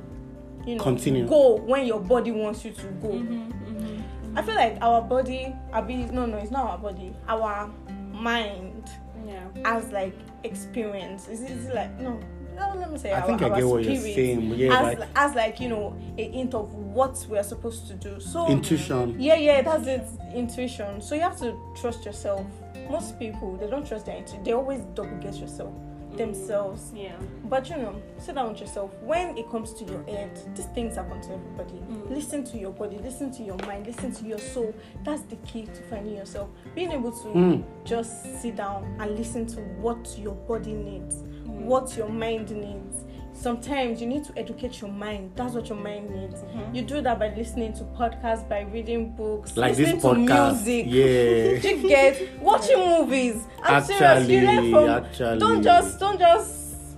you 0.66 0.76
know, 0.78 0.84
Continue. 0.84 1.28
go 1.28 1.56
when 1.58 1.86
your 1.86 2.00
body 2.00 2.32
wants 2.32 2.64
you 2.64 2.72
to 2.72 2.88
go. 3.02 3.10
Mhm, 3.10 3.52
mhm. 3.52 4.04
I 4.38 4.42
feel 4.42 4.56
like 4.56 4.78
our 4.82 5.02
body, 5.02 5.54
I 5.74 5.82
be 5.82 5.98
no, 5.98 6.26
no, 6.26 6.38
it's 6.38 6.50
not 6.52 6.66
our 6.72 6.78
body. 6.78 7.14
Our 7.28 7.70
mind 8.14 8.90
Yeah. 9.28 9.44
as 9.66 9.92
like 9.92 10.14
experience. 10.46 11.28
Is 11.28 11.42
it 11.42 11.76
like 11.76 12.00
no? 12.00 12.20
No, 12.56 12.74
let 12.76 12.92
me 12.92 12.98
say. 12.98 13.12
I 13.12 13.22
our, 13.22 13.28
think 13.28 13.42
I 13.42 13.50
our 13.50 13.56
get 13.56 13.66
what 13.68 13.84
you're 13.84 13.96
saying. 13.96 14.54
Yeah, 14.56 14.78
As, 14.78 15.00
like 15.00 15.10
as 15.16 15.36
like 15.36 15.60
you 15.60 15.70
know 15.70 15.96
a 16.18 16.30
hint 16.30 16.54
of 16.54 16.74
what 16.74 17.26
we 17.30 17.38
are 17.38 17.44
supposed 17.44 17.88
to 17.88 17.94
do. 17.96 18.20
So 18.20 18.48
intuition. 18.48 19.20
yeah, 19.20 19.36
yeah, 19.36 19.62
that's 19.62 19.88
it. 19.88 20.08
Intuition. 20.34 21.02
So 21.02 21.16
you 21.16 21.22
have 21.22 21.40
to 21.40 21.58
trust 21.80 22.06
yourself. 22.06 22.46
Most 22.90 23.18
people 23.18 23.56
they 23.58 23.68
don't 23.70 23.88
trust 23.88 24.06
their 24.06 24.18
intuition. 24.18 24.44
They 24.44 24.54
always 24.54 24.82
double 24.94 25.18
guess 25.18 25.38
yourself 25.38 25.74
themselves. 26.18 26.92
Yeah. 26.96 27.16
But 27.46 27.70
you 27.70 27.78
know, 27.78 28.02
sit 28.18 28.36
down 28.36 28.52
with 28.52 28.62
yourself. 28.62 28.92
When 29.02 29.38
it 29.38 29.50
comes 29.50 29.74
to 29.76 29.84
your 29.86 30.04
head, 30.04 30.40
these 30.56 30.66
things 30.68 30.96
happen 30.96 31.22
to 31.22 31.34
everybody. 31.34 31.74
Mm. 31.90 32.10
Listen 32.10 32.44
to 32.46 32.58
your 32.58 32.72
body, 32.72 32.98
listen 32.98 33.32
to 33.34 33.44
your 33.44 33.58
mind, 33.66 33.88
listen 33.88 34.12
to 34.14 34.26
your 34.26 34.40
soul. 34.40 34.74
That's 35.04 35.22
the 35.24 35.36
key 35.38 35.66
to 35.66 35.82
finding 35.90 36.16
yourself. 36.16 36.50
Being 36.76 36.92
able 36.92 37.12
to 37.12 37.28
Hmm. 37.30 37.62
just 37.86 38.42
sit 38.42 38.56
down 38.56 38.84
and 39.00 39.18
listen 39.18 39.46
to 39.48 39.62
what 39.82 40.16
your 40.18 40.36
body 40.36 40.74
needs, 40.74 41.24
Mm. 41.24 41.66
what 41.66 41.96
your 41.98 42.10
mind 42.10 42.52
needs. 42.52 43.04
Sometimes 43.34 44.00
you 44.00 44.08
need 44.08 44.24
to 44.26 44.38
educate 44.38 44.80
your 44.80 44.92
mind. 44.92 45.32
That's 45.36 45.54
what 45.56 45.68
your 45.68 45.78
mind 45.78 46.10
needs. 46.12 46.42
Mhm. 46.44 46.76
You 46.76 46.82
do 46.84 47.02
that 47.02 47.20
by 47.20 47.34
listening 47.36 47.74
to 47.74 47.84
podcasts, 47.84 48.48
by 48.48 48.62
reading 48.62 49.12
books, 49.12 49.58
Like 49.58 49.78
listening 49.78 50.00
to 50.02 50.14
music. 50.14 50.86
Yeah. 50.88 51.04
you 51.70 51.88
get 51.88 52.40
watching 52.42 52.78
movies. 52.78 53.44
I'm 53.64 53.84
serious. 53.84 54.30
You 54.30 54.42
learn 54.42 54.48
Actually, 54.50 54.72
from. 54.72 54.90
actually. 54.90 55.40
Don't 55.40 55.64
just 55.64 56.00
don't 56.00 56.20
just 56.20 56.98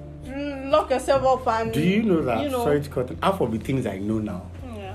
lock 0.65 0.89
yourself 0.89 1.23
up 1.23 1.47
and. 1.47 1.71
Do 1.73 1.81
you 1.81 2.03
know 2.03 2.21
that? 2.23 2.43
You 2.43 2.49
know, 2.49 2.63
Sorry 2.63 2.81
to 2.81 2.89
cut. 2.89 3.11
Half 3.23 3.41
of 3.41 3.51
the 3.51 3.57
things 3.59 3.85
I 3.87 3.97
know 3.97 4.19
now. 4.19 4.43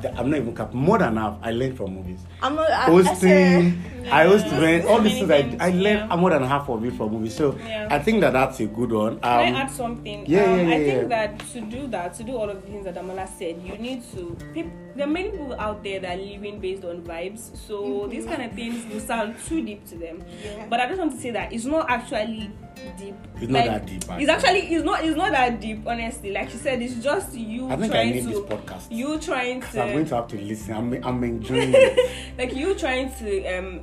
That 0.03 0.19
I'm 0.19 0.31
not 0.31 0.39
even 0.39 0.55
cap. 0.55 0.73
More 0.73 0.99
than 0.99 1.17
half, 1.17 1.39
I 1.43 1.51
learned 1.53 1.77
from 1.77 1.95
movies. 1.95 2.21
I'm 2.43 2.55
not 2.55 2.71
I, 2.71 2.83
I 2.83 2.85
Hosting, 2.87 3.83
I 4.11 4.25
host 4.25 4.47
Yeah. 4.47 4.57
events, 4.59 4.87
all 4.87 5.01
these 5.01 5.19
things. 5.27 5.57
I, 5.61 5.67
I 5.67 5.71
learned 5.71 6.11
yeah. 6.11 6.17
more 6.17 6.31
than 6.31 6.43
half 6.43 6.69
of 6.69 6.85
it 6.85 6.95
from 6.95 7.13
movies. 7.13 7.35
So 7.35 7.57
Yeah. 7.67 7.89
I 7.91 7.99
think 7.99 8.21
that 8.23 8.33
that's 8.33 8.61
a 8.61 8.67
good 8.67 8.93
one. 8.93 9.13
Um, 9.15 9.21
Can 9.21 9.55
I 9.57 9.61
add 9.61 9.71
something? 9.71 10.25
yeah, 10.27 10.45
um, 10.45 10.59
yeah, 10.59 10.63
yeah, 10.67 10.75
I 10.75 10.79
think 10.85 11.09
that 11.09 11.39
to 11.53 11.61
do 11.63 11.87
that, 11.89 12.15
to 12.15 12.25
do 12.25 12.37
all 12.37 12.49
of 12.51 12.61
the 12.63 12.67
things 12.71 12.85
that 12.85 12.95
Damola 12.95 13.29
said, 13.29 13.61
you 13.65 13.77
need 13.79 14.03
to. 14.13 14.37
Peop, 14.55 14.67
there 14.97 15.07
are 15.07 15.11
many 15.11 15.31
people 15.31 15.55
out 15.59 15.83
there 15.85 16.01
that 16.01 16.19
are 16.19 16.23
living 16.23 16.61
based 16.61 16.85
on 16.85 17.03
vibes, 17.03 17.57
so 17.57 18.07
these 18.11 18.27
kind 18.27 18.43
of 18.43 18.53
things 18.53 18.85
will 18.93 19.01
sound 19.01 19.37
too 19.47 19.65
deep 19.65 19.87
to 19.87 19.97
them. 19.97 20.23
Yeah. 20.45 20.67
But 20.69 20.81
I 20.81 20.87
just 20.89 20.99
want 20.99 21.13
to 21.13 21.19
say 21.19 21.31
that 21.31 21.53
it's 21.53 21.65
not 21.65 21.89
actually 21.91 22.51
deep. 22.99 23.15
It's 23.37 23.49
not 23.51 23.67
Like, 23.67 23.67
that 23.67 23.87
deep. 23.87 24.05
It's 24.21 24.29
actually 24.31 24.75
it's 24.75 24.85
not 24.85 25.05
it's 25.05 25.17
not 25.17 25.31
that 25.33 25.61
deep, 25.61 25.83
honestly. 25.87 26.33
Like 26.33 26.51
she 26.51 26.57
said, 26.57 26.83
it's 26.83 27.03
just 27.03 27.35
you 27.35 27.69
I 27.69 27.77
think 27.77 27.93
I 27.93 27.97
trying 27.97 28.13
need 28.13 28.25
this 28.25 28.35
to 28.39 28.43
podcast. 28.45 28.87
you 28.91 29.19
trying 29.19 29.63
So 29.63 29.83
I'm 29.83 29.93
going 29.93 30.05
to 30.05 30.09
to 30.11 30.15
have 30.17 30.29
to 30.29 30.41
listen. 30.41 30.75
I'm, 30.75 31.05
I'm 31.05 31.25
enjoying 31.25 31.73
it. 31.75 32.39
like 32.39 32.55
you 32.55 32.75
trying 32.75 33.13
to 33.17 33.47
um 33.59 33.81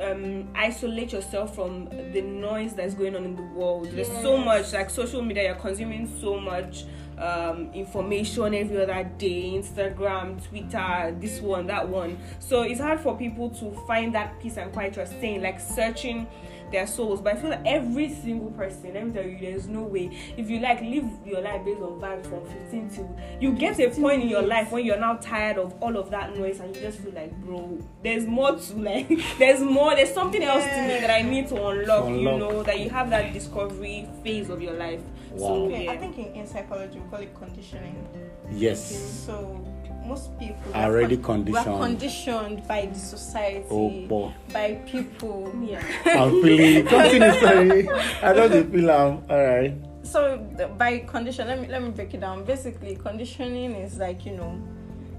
um 0.00 0.48
isolate 0.54 1.12
yourself 1.12 1.54
from 1.54 1.88
the 2.12 2.20
noise 2.20 2.74
that's 2.74 2.94
going 2.94 3.16
on 3.16 3.24
in 3.24 3.36
the 3.36 3.42
world. 3.42 3.88
There's 3.90 4.08
so 4.08 4.36
much 4.36 4.72
like 4.72 4.90
social 4.90 5.22
media. 5.22 5.44
You're 5.44 5.54
consuming 5.54 6.10
so 6.20 6.38
much 6.38 6.84
um 7.18 7.70
information 7.72 8.52
every 8.54 8.82
other 8.82 9.10
day 9.16 9.52
instagram 9.54 10.42
twitter 10.48 11.16
this 11.18 11.40
one 11.40 11.66
that 11.66 11.88
one 11.88 12.18
so 12.40 12.60
it's 12.60 12.78
hard 12.78 13.00
for 13.00 13.16
people 13.16 13.48
to 13.48 13.70
find 13.86 14.14
that 14.14 14.38
peace 14.38 14.58
and 14.58 14.70
quiet 14.70 14.96
you're 14.96 15.06
saying 15.06 15.40
like 15.40 15.58
searching 15.58 16.26
their 16.70 16.86
souls 16.86 17.20
but 17.20 17.34
i 17.34 17.36
feel 17.40 17.50
like 17.50 17.62
every 17.64 18.08
single 18.12 18.50
person 18.52 18.92
let 18.94 19.06
me 19.06 19.12
tell 19.12 19.24
you 19.24 19.38
there's 19.40 19.66
no 19.68 19.82
way 19.82 20.10
if 20.36 20.48
you 20.50 20.58
like 20.60 20.80
live 20.80 21.04
your 21.24 21.40
life 21.40 21.64
based 21.64 21.80
on 21.80 22.00
vibes 22.00 22.26
from 22.26 22.44
15 22.46 22.90
to 22.90 23.08
you 23.40 23.52
get 23.52 23.78
a 23.80 23.90
point 23.90 24.22
in 24.22 24.28
your 24.28 24.42
life 24.42 24.70
when 24.72 24.84
you're 24.84 24.98
now 24.98 25.14
tired 25.14 25.58
of 25.58 25.74
all 25.80 25.96
of 25.96 26.10
that 26.10 26.36
noise 26.36 26.60
and 26.60 26.74
you 26.74 26.82
just 26.82 26.98
feel 26.98 27.12
like 27.12 27.32
bro 27.42 27.78
there's 28.02 28.26
more 28.26 28.56
to 28.56 28.74
like 28.80 29.08
there's 29.38 29.60
more 29.60 29.94
there's 29.94 30.12
something 30.12 30.42
else 30.42 30.64
to 30.64 30.82
me 30.82 31.00
that 31.00 31.10
i 31.10 31.22
need 31.22 31.46
to 31.48 31.54
unlock, 31.54 32.04
To 32.06 32.10
you 32.10 32.28
unlock. 32.28 32.38
know 32.38 32.62
that 32.62 32.80
you 32.80 32.90
have 32.90 33.10
that 33.10 33.32
discovery 33.32 34.08
phase 34.24 34.50
of 34.50 34.60
your 34.60 34.74
life 34.74 35.00
Wow. 35.32 35.48
so 35.48 35.54
Okay, 35.66 35.84
yeah 35.84 35.92
I 35.92 35.96
think 35.98 36.16
in, 36.18 36.26
in 36.34 36.46
psychology 36.46 36.98
we 36.98 37.10
call 37.10 37.20
it 37.20 37.34
conditioning. 37.34 38.08
Yes. 38.50 39.24
So 39.26 39.62
most 40.06 40.38
people 40.38 40.72
Are 40.74 40.84
already 40.84 41.16
con- 41.16 41.44
conditioned. 41.44 41.66
We're 41.78 41.86
conditioned 41.86 42.68
by 42.68 42.86
the 42.86 42.98
society, 42.98 43.66
Oh, 43.70 44.32
by 44.52 44.74
people. 44.86 45.52
yeah 45.62 45.82
I'm 46.06 46.42
feeling 46.42 46.86
continue, 46.86 47.32
sorry. 47.40 47.88
I 48.22 48.32
don't 48.32 48.70
feel 48.72 48.90
um 48.90 49.22
alright. 49.30 49.74
So 50.02 50.38
the- 50.56 50.68
by 50.68 50.98
condition, 51.00 51.48
let 51.48 51.60
me 51.60 51.66
let 51.68 51.82
me 51.82 51.90
break 51.90 52.14
it 52.14 52.20
down. 52.20 52.44
Basically, 52.44 52.94
conditioning 52.96 53.72
is 53.74 53.98
like 53.98 54.24
you 54.26 54.36
know. 54.36 54.52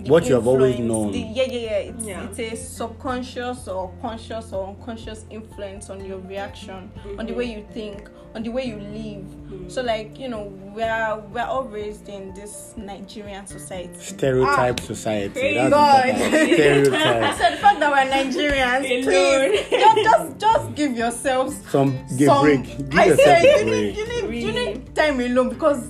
What 0.05 0.27
you 0.27 0.35
have 0.35 0.47
always 0.47 0.77
known. 0.79 1.11
the- 1.11 1.19
yeah, 1.19 1.43
yeah, 1.43 1.59
yeah. 1.59 1.69
It's, 1.89 2.05
Yeah. 2.05 2.27
it's 2.29 2.39
a 2.39 2.55
subconscious 2.55 3.67
or 3.67 3.91
conscious 4.01 4.53
or 4.53 4.67
unconscious 4.67 5.25
influence 5.29 5.89
on 5.89 6.05
your 6.05 6.19
reaction, 6.19 6.91
on 7.17 7.25
the 7.25 7.33
Mhm. 7.33 7.37
way 7.37 7.45
you 7.45 7.65
think, 7.73 8.09
on 8.35 8.43
the 8.43 8.49
way 8.49 8.65
you 8.65 8.75
live. 8.77 9.25
Mhm. 9.25 9.71
So, 9.71 9.81
like 9.81 10.19
you 10.19 10.29
know, 10.29 10.51
we're 10.75 11.17
we're 11.33 11.43
all 11.45 11.63
raised 11.63 12.07
in 12.09 12.33
this 12.35 12.73
Nigerian 12.77 13.47
society. 13.47 13.89
Stereotype 13.99 14.79
society. 14.81 15.29
Praise 15.29 15.55
That's 15.55 15.69
God. 15.71 16.15
Stereotype. 16.53 17.35
said 17.37 17.53
the 17.53 17.57
fact 17.57 17.79
that 17.79 17.91
we're 17.91 18.11
Nigerians, 18.11 19.03
please 19.03 19.69
just, 19.69 20.03
just 20.03 20.37
just 20.39 20.75
give 20.75 20.95
yourselves 20.97 21.55
Some 21.71 21.97
give 22.17 22.27
some. 22.27 22.43
break. 22.45 22.63
Give 22.89 22.99
I 22.99 23.05
yourself 23.05 23.27
said 23.27 23.45
a 23.45 23.59
you 23.59 23.65
need, 23.65 23.95
break. 23.95 23.97
you 23.97 24.27
need 24.29 24.43
you 24.45 24.51
need 24.51 24.95
time 24.95 25.19
alone 25.19 25.49
because 25.49 25.81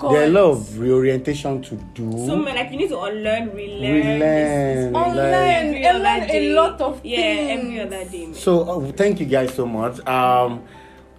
God. 0.00 0.12
There 0.14 0.22
are 0.22 0.26
a 0.26 0.28
lot 0.30 0.50
of 0.52 0.78
reorientation 0.78 1.62
to 1.62 1.74
do. 1.94 2.10
So 2.26 2.36
man, 2.36 2.54
like 2.56 2.70
you 2.72 2.78
need 2.78 2.88
to 2.88 2.98
unlearn, 3.00 3.50
relearn, 3.54 3.94
Relearn, 3.94 4.18
This- 4.18 4.86
Unlearn, 4.96 5.74
every 5.74 5.84
unlearn 5.84 6.30
a 6.30 6.52
lot 6.54 6.80
of 6.80 7.04
yeah, 7.04 7.16
things. 7.16 7.60
every 7.60 7.80
other 7.80 8.10
day. 8.10 8.24
Man. 8.26 8.34
So 8.34 8.60
uh, 8.82 8.92
thank 8.92 9.20
you 9.20 9.26
guys 9.26 9.54
so 9.54 9.66
much. 9.66 10.04
Um, 10.06 10.62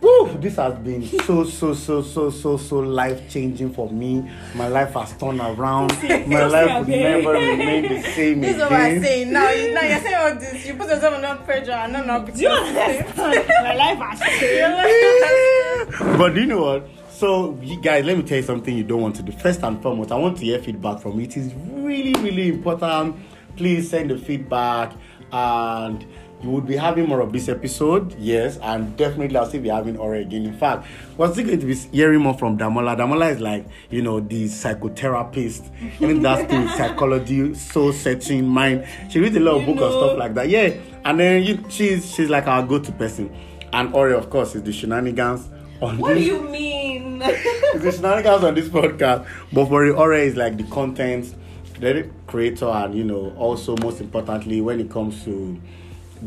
woo, 0.02 0.34
this 0.40 0.56
has 0.56 0.74
been 0.80 1.06
so 1.06 1.44
so 1.44 1.74
so 1.76 2.02
so 2.02 2.30
so 2.32 2.58
so 2.58 2.80
life 2.80 3.30
changing 3.30 3.72
for 3.72 3.88
me. 3.90 4.28
My 4.56 4.68
life 4.68 4.94
has 4.94 5.14
turned 5.14 5.40
around. 5.40 5.92
My 6.28 6.46
life 6.46 6.88
again. 6.88 7.22
never 7.22 7.34
remain 7.34 7.84
the 7.88 8.02
same 8.16 8.42
This 8.42 8.56
is 8.56 8.62
what 8.64 8.72
I'm 8.74 8.86
again. 8.98 9.04
saying. 9.04 9.32
Now, 9.32 9.50
you, 9.52 9.74
now 9.74 9.82
you're 9.82 10.00
saying 10.00 10.16
all 10.16 10.36
this. 10.40 10.66
You 10.66 10.74
put 10.74 10.90
yourself 10.90 11.14
under 11.14 11.36
pressure 11.44 11.72
and 11.72 11.94
not 11.94 12.08
now 12.08 12.20
Do 12.20 12.42
you 12.42 12.50
understand? 12.50 13.48
My 13.64 13.76
life 13.76 13.98
has 14.00 14.20
changed. 14.40 16.18
but 16.18 16.36
you 16.36 16.46
know 16.48 16.62
what? 16.64 16.88
So, 17.22 17.56
you 17.62 17.80
guys, 17.80 18.04
let 18.04 18.18
me 18.18 18.24
tell 18.24 18.38
you 18.38 18.44
something 18.44 18.76
you 18.76 18.84
don't 18.84 19.00
want 19.00 19.16
to 19.18 19.22
do. 19.22 19.32
First 19.32 19.62
and 19.62 19.80
foremost, 19.80 20.12
I 20.12 20.16
want 20.16 20.40
to 20.40 20.44
hear 20.44 20.58
feedback 20.58 21.02
from 21.02 21.20
you. 21.20 21.26
It 21.26 21.38
is 21.38 21.54
really, 21.70 22.20
really 22.20 22.48
important. 22.48 23.16
Please 23.56 23.92
send 23.92 24.10
the 24.10 24.18
feedback, 24.18 24.92
and 25.32 26.04
you 26.42 26.50
would 26.50 26.66
be 26.66 26.76
having 26.76 27.08
more 27.08 27.20
of 27.20 27.32
this 27.32 27.48
episode. 27.48 28.16
Yes, 28.18 28.58
and 28.64 28.98
definitely 28.98 29.38
I'll 29.38 29.46
still 29.46 29.62
be 29.62 29.70
having 29.70 29.98
Ora 29.98 30.22
again. 30.22 30.48
In 30.48 30.58
fact, 30.58 30.88
we're 31.16 31.32
still 31.32 31.46
going 31.46 31.60
to 31.60 31.66
be 31.68 31.76
hearing 31.76 32.22
more 32.22 32.34
from 32.34 32.58
Damola. 32.58 32.98
Damola 32.98 33.32
is 33.32 33.40
like, 33.40 33.68
you 33.92 34.02
know, 34.02 34.20
the 34.20 34.46
psychotherapist, 34.46 35.70
and 36.02 36.26
that's 36.26 36.52
the 36.52 36.76
psychology, 36.76 37.54
soul 37.54 37.94
searching, 37.94 38.48
mind. 38.48 38.84
She 39.12 39.20
reads 39.20 39.36
a 39.36 39.42
lot 39.42 39.58
of 39.58 39.68
You 39.68 39.76
books 39.76 39.84
and 39.84 39.92
stuff 39.94 40.18
like 40.18 40.34
that. 40.34 40.50
Yeah, 40.50 40.74
and 41.06 41.20
then 41.20 41.44
you, 41.44 41.64
she's 41.70 42.16
she's 42.16 42.32
like 42.32 42.48
our 42.48 42.64
go-to 42.64 42.92
person. 42.94 43.32
And 43.74 43.94
Ori, 43.94 44.16
of 44.16 44.32
course, 44.32 44.56
is 44.56 44.64
the 44.64 44.74
shenanigans 44.74 45.52
on 45.82 46.00
What 46.00 46.16
do 46.16 46.22
you 46.22 46.42
mean? 46.42 46.81
The 47.82 47.92
shenanigans 47.92 48.44
on 48.44 48.56
this 48.56 48.68
podcast. 48.68 49.28
But 49.54 49.68
for 49.68 49.90
Ori 49.94 50.22
is 50.24 50.36
like 50.36 50.58
the 50.58 50.64
content, 50.66 51.34
the 51.80 52.10
creator, 52.28 52.68
and 52.68 52.96
you 52.96 53.04
know, 53.04 53.34
also 53.38 53.76
most 53.78 54.02
importantly, 54.02 54.62
when 54.62 54.80
it 54.80 54.90
comes 54.90 55.24
to 55.26 55.60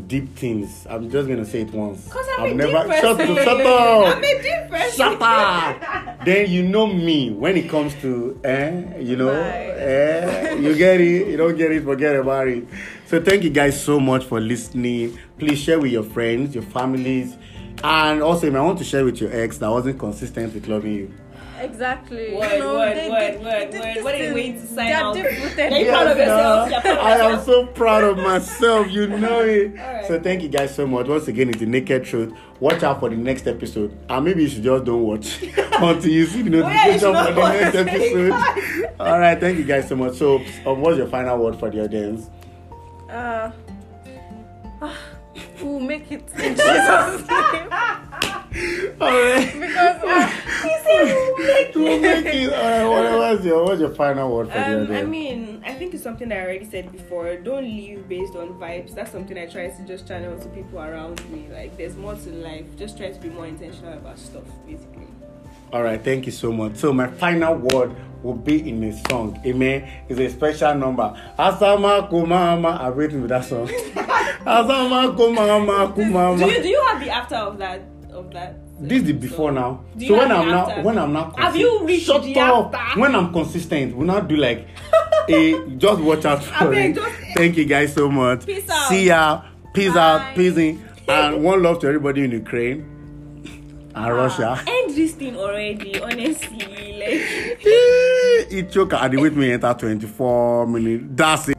deep 0.07 0.37
things. 0.37 0.87
I'm 0.91 1.11
just 1.11 1.29
gonna 1.29 1.45
say 1.45 1.63
it 1.63 1.73
once. 1.73 2.09
Cause 2.09 2.27
I'm 2.39 2.45
I've 2.45 2.53
a 2.53 2.55
never 2.55 2.85
deep 2.89 3.01
shut, 3.01 3.17
person. 3.17 3.37
shut 3.37 3.61
up. 3.61 4.17
I'm 4.17 4.25
a 4.25 4.43
deep 4.43 4.71
person. 4.71 4.97
Shut 4.97 5.23
up. 5.23 6.19
then 6.25 6.51
you 6.51 6.63
know 6.65 6.87
me 6.87 7.31
when 7.31 7.57
it 7.57 7.69
comes 7.69 7.95
to 8.03 8.39
eh, 8.45 8.99
you 9.01 9.17
know, 9.17 9.31
eh, 9.31 10.55
you 10.55 10.75
get 10.77 11.01
it, 11.01 11.29
you 11.29 11.37
don't 11.37 11.57
get 11.57 11.71
it, 11.73 11.85
forget 11.85 12.17
about 12.17 12.49
it. 12.49 12.65
So 13.07 13.23
thank 13.23 13.45
you 13.45 13.51
guys 13.51 13.81
so 13.83 14.01
much 14.01 14.25
for 14.25 14.41
listening. 14.41 15.19
Please 15.39 15.59
share 15.59 15.79
with 15.79 15.93
your 15.93 16.03
friends, 16.05 16.55
your 16.55 16.65
families, 16.65 17.37
and 17.85 18.23
also 18.23 18.47
if 18.49 18.55
I 18.55 18.61
want 18.61 18.79
to 18.79 18.85
share 18.85 19.05
with 19.05 19.21
your 19.21 19.31
ex 19.33 19.59
that 19.59 19.69
wasn't 19.71 19.99
consistent 19.99 20.55
with 20.55 20.67
loving 20.67 20.93
you. 20.95 21.15
Exactly. 21.61 22.35
Word, 22.35 22.53
you 22.53 22.59
know, 22.59 22.75
word, 22.75 22.97
they- 22.97 23.09
word, 23.09 23.21
they- 23.39 23.39
word, 23.39 23.73
this- 23.73 23.81
word. 23.81 23.95
this 23.95 24.05
What 24.05 24.15
are 24.15 24.19
you 24.19 24.25
is- 24.25 24.35
waiting 24.35 24.61
to 24.61 24.67
sign 24.67 24.87
they 24.87 24.93
out? 24.93 25.15
deep-rooted 25.15 25.73
Are 25.73 25.79
you 25.79 25.87
proud 25.87 26.07
of 26.09 26.17
Yes, 26.19 26.27
yourself? 26.27 26.69
sir. 26.69 26.73
You're 26.73 26.81
proud 26.83 26.99
of 26.99 27.05
I 27.07 27.31
am 27.33 27.41
so 27.45 27.67
proud 27.67 28.05
of 28.05 28.17
myself. 28.19 28.91
You 28.91 29.07
know 29.25 29.41
it. 29.41 29.79
Alright. 29.79 30.07
So 30.07 30.21
thank 30.21 30.43
you 30.43 30.49
guys 30.49 30.75
so 30.75 30.87
much. 30.87 31.07
Once 31.07 31.29
again, 31.29 31.49
it's 31.49 31.59
the 31.61 31.67
naked 31.67 32.05
truth. 32.05 32.35
Watch 32.61 32.83
out 32.83 33.01
for 33.01 33.09
the 33.09 33.17
next 33.17 33.47
episode, 33.47 33.97
and 34.11 34.25
maybe 34.25 34.43
you 34.43 34.49
should 34.49 34.63
just 34.65 34.85
don't 34.85 35.03
watch 35.05 35.43
until 35.73 36.11
you 36.11 36.27
see 36.27 36.43
the 36.43 36.51
you 36.51 36.57
notification 36.63 36.99
should 36.99 37.13
not 37.13 37.29
for 37.29 37.35
the 37.35 37.49
next 37.49 37.75
episode. 37.77 38.91
All 39.01 39.19
right, 39.21 39.39
thank 39.41 39.57
you 39.59 39.65
guys 39.65 39.89
so 39.89 39.97
much. 39.97 40.15
So, 40.15 40.41
um, 40.67 40.81
what's 40.81 40.99
your 40.99 41.07
final 41.09 41.39
word 41.39 41.57
for 41.59 41.71
the 41.71 41.85
audience? 41.85 42.29
Uh, 43.11 43.51
ah, 44.83 44.83
we'll 44.83 44.91
make 46.11 46.21
it 46.21 46.23
in 46.39 46.55
Jesus' 46.57 47.29
name. 47.29 47.73
All 49.01 49.11
right, 49.11 49.51
Because 49.53 50.03
uh, 50.05 50.31
we'll 51.75 52.01
make 52.01 52.27
it. 52.27 52.53
All 52.53 52.63
right, 52.63 52.85
what, 53.11 53.19
what's 53.19 53.45
your 53.45 53.65
what's 53.65 53.81
your 53.81 53.91
final 53.91 54.35
word 54.35 54.49
for 54.49 54.55
the 54.55 54.65
Um, 54.65 54.83
audience? 54.83 54.91
I 54.91 55.03
mean, 55.05 55.63
I 55.67 55.75
think 55.75 55.95
it's 55.95 56.03
something 56.03 56.29
that 56.29 56.39
I 56.39 56.43
already 56.43 56.65
said 56.71 56.93
before. 56.93 57.37
Don't 57.37 57.65
live 57.65 58.09
based 58.09 58.37
on 58.37 58.51
vibes. 58.61 58.95
That's 58.95 59.11
something 59.11 59.37
I 59.37 59.47
try 59.47 59.69
to 59.69 59.83
just 59.87 60.07
channel 60.07 60.39
to 60.39 60.49
people 60.51 60.79
around 60.79 61.21
me. 61.31 61.49
Like, 61.53 61.77
there's 61.77 61.97
more 61.97 62.15
to 62.15 62.31
life. 62.31 62.65
Just 62.79 62.97
try 62.97 63.11
to 63.11 63.21
be 63.21 63.29
more 63.29 63.47
intentional 63.47 63.93
about 63.95 64.19
stuff, 64.19 64.45
basically. 64.67 65.09
All 65.73 65.83
right, 65.83 66.01
thank 66.03 66.27
you 66.27 66.33
so 66.33 66.53
much. 66.53 66.77
So 66.77 66.93
my 66.93 67.09
final 67.09 67.57
word 67.57 67.97
will 68.23 68.35
be 68.35 68.69
in 68.69 68.85
a 68.85 68.93
song. 69.09 69.41
Amen. 69.45 69.91
It's 70.09 70.21
a 70.21 70.31
special 70.31 70.75
number. 70.77 71.13
Asama 71.37 72.09
kumama. 72.09 72.81
I've 72.81 72.97
written 72.97 73.23
with 73.23 73.31
that 73.31 73.45
song. 73.45 73.69
Asama 74.47 75.17
kumama 75.17 75.95
Do 75.95 76.03
you 76.03 76.09
kumama. 76.11 76.63
do 76.63 76.69
you 76.69 76.85
have 76.87 77.01
the 77.03 77.11
after 77.11 77.37
of 77.37 77.59
that 77.59 77.81
of 78.13 78.31
that? 78.33 78.57
This 78.81 79.03
is 79.03 79.05
the 79.05 79.13
before 79.13 79.53
now. 79.53 79.85
Do 79.97 80.07
So 80.07 80.19
when 80.19 80.33
I'm 80.33 80.49
now 80.49 80.83
when 80.83 80.99
I'm 80.99 81.13
now 81.13 81.33
Have 81.39 81.57
you 81.57 81.85
reached 81.85 82.07
shut 82.07 82.23
the 82.23 82.39
up. 82.41 82.75
after? 82.75 83.01
When 83.01 83.15
I'm 83.15 83.33
consistent, 83.33 83.97
we'll 83.97 84.07
not 84.07 84.29
do 84.29 84.37
like 84.37 84.67
a 85.29 85.67
just 85.79 86.01
watch 86.03 86.25
out 86.25 86.43
for 86.45 86.73
it. 86.75 86.95
just- 86.95 87.11
Thank 87.37 87.57
you 87.57 87.65
guys 87.65 87.95
so 87.95 88.11
much. 88.11 88.45
Peace 88.47 88.69
out. 88.69 88.89
See 88.89 89.07
ya. 89.07 89.43
Peace 89.73 89.93
Bye. 89.95 90.01
out. 90.01 90.35
Peace 90.37 90.57
in. 90.57 90.85
And 91.09 91.43
one 91.45 91.63
love 91.63 91.81
to 91.81 91.87
everybody 91.87 92.25
in 92.25 92.31
Ukraine 92.33 92.85
Ah. 93.95 94.07
and 94.07 94.17
Russia. 94.17 94.61
End 94.67 94.91
this 94.95 95.13
thing 95.13 95.37
already, 95.37 96.01
honestly. 96.01 96.59
Like. 96.99 97.59
it 98.51 98.71
choke 98.73 98.93
and 98.95 99.13
the 99.13 99.21
wait 99.23 99.35
me 99.37 99.53
enter 99.53 99.73
24 99.75 100.67
minutes. 100.67 101.05
That's 101.11 101.49
it. 101.51 101.57